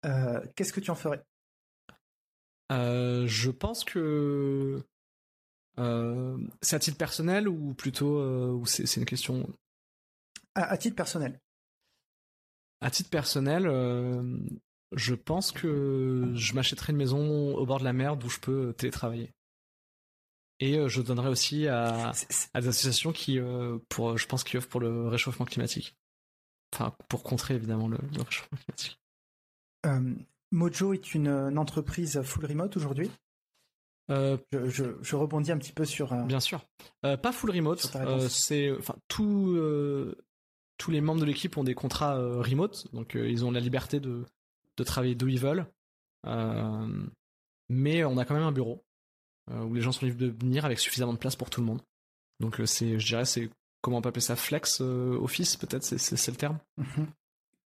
[0.02, 1.22] qu'est-ce que tu en ferais?
[2.70, 4.84] Je pense que
[5.78, 9.48] euh, c'est à titre personnel ou plutôt euh, c'est une question?
[10.54, 11.40] À, titre personnel.
[12.82, 14.38] À titre personnel, euh,
[14.92, 18.74] je pense que je m'achèterai une maison au bord de la mer d'où je peux
[18.74, 19.32] télétravailler.
[20.60, 22.12] Et je donnerai aussi à,
[22.54, 23.40] des associations qui,
[23.88, 25.96] pour, je pense, qui œuvrent pour le réchauffement climatique.
[26.72, 28.98] Enfin, pour contrer évidemment le, réchauffement climatique.
[30.52, 33.10] Mojo est une entreprise full remote aujourd'hui?
[34.10, 36.14] Euh, je, rebondis un petit peu sur.
[36.24, 36.64] Bien sûr.
[37.04, 37.90] Euh, pas full remote.
[37.96, 39.58] Euh, c'est, enfin, tous
[40.78, 44.24] tous les membres de l'équipe ont des contrats remote, donc ils ont la liberté de,
[44.76, 45.66] de travailler d'où ils veulent.
[47.68, 48.84] mais on a quand même un bureau
[49.50, 51.82] où les gens sont libres de venir avec suffisamment de place pour tout le monde.
[52.40, 53.48] Donc c'est, je dirais, c'est
[53.82, 56.58] comment on peut appeler ça, flex office peut-être, c'est, le terme.
[56.78, 57.06] Mhm.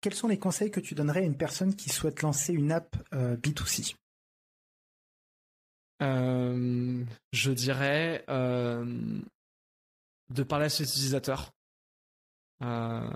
[0.00, 2.96] Quels sont les conseils que tu donnerais à une personne qui souhaite lancer une app
[3.12, 3.94] B2C
[6.02, 9.20] euh, je dirais euh,
[10.30, 11.52] de parler à ses utilisateurs
[12.62, 13.08] euh,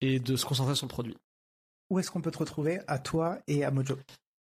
[0.00, 1.16] et de se concentrer sur le produit.
[1.90, 3.96] Où est-ce qu'on peut te retrouver à toi et à Mojo?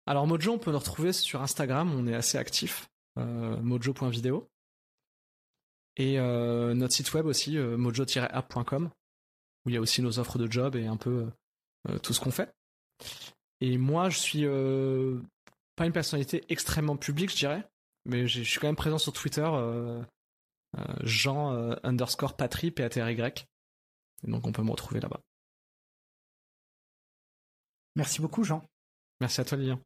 [0.07, 4.49] Alors Mojo, on peut nous retrouver sur Instagram, on est assez actif, mojo.video.
[5.97, 8.91] Et notre site web aussi, mojo-app.com,
[9.65, 11.27] où il y a aussi nos offres de job et un peu
[12.03, 12.53] tout ce qu'on fait.
[13.61, 14.45] Et moi, je suis
[15.77, 17.69] pas une personnalité extrêmement publique, je dirais,
[18.05, 20.03] mais je suis quand même présent sur Twitter, euh,
[20.79, 24.71] euh, Jean euh, underscore Patry, p a t r y Et donc on peut me
[24.71, 25.21] retrouver là-bas.
[27.97, 28.65] Merci beaucoup, Jean.
[29.21, 29.81] Merci à toi, Lilian.